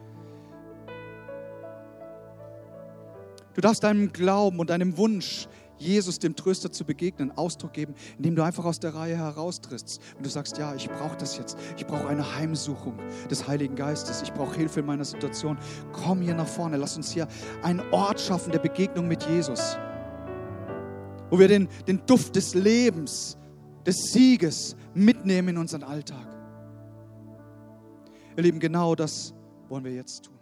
Du 3.54 3.60
darfst 3.60 3.82
deinem 3.84 4.12
Glauben 4.12 4.58
und 4.58 4.70
deinem 4.70 4.96
Wunsch, 4.98 5.48
Jesus, 5.78 6.18
dem 6.18 6.36
Tröster 6.36 6.70
zu 6.72 6.84
begegnen, 6.84 7.36
Ausdruck 7.36 7.72
geben, 7.72 7.94
indem 8.16 8.36
du 8.36 8.42
einfach 8.42 8.64
aus 8.64 8.80
der 8.80 8.94
Reihe 8.94 9.16
heraustrittst. 9.16 10.00
Und 10.16 10.24
du 10.24 10.30
sagst, 10.30 10.58
ja, 10.58 10.74
ich 10.74 10.88
brauche 10.88 11.16
das 11.16 11.36
jetzt. 11.36 11.58
Ich 11.76 11.86
brauche 11.86 12.08
eine 12.08 12.36
Heimsuchung 12.36 12.98
des 13.30 13.46
Heiligen 13.46 13.74
Geistes. 13.74 14.22
Ich 14.22 14.32
brauche 14.32 14.56
Hilfe 14.56 14.80
in 14.80 14.86
meiner 14.86 15.04
Situation. 15.04 15.58
Komm 15.92 16.20
hier 16.20 16.34
nach 16.34 16.48
vorne. 16.48 16.76
Lass 16.76 16.96
uns 16.96 17.12
hier 17.12 17.28
einen 17.62 17.80
Ort 17.92 18.20
schaffen 18.20 18.52
der 18.52 18.58
Begegnung 18.58 19.08
mit 19.08 19.22
Jesus. 19.24 19.76
Wo 21.30 21.38
wir 21.38 21.48
den, 21.48 21.68
den 21.86 22.00
Duft 22.06 22.36
des 22.36 22.54
Lebens, 22.54 23.36
des 23.84 24.12
Sieges 24.12 24.76
mitnehmen 24.94 25.48
in 25.48 25.58
unseren 25.58 25.82
Alltag. 25.82 26.26
Ihr 28.36 28.42
Lieben, 28.42 28.60
genau 28.60 28.94
das 28.94 29.34
wollen 29.68 29.84
wir 29.84 29.92
jetzt 29.92 30.24
tun. 30.24 30.35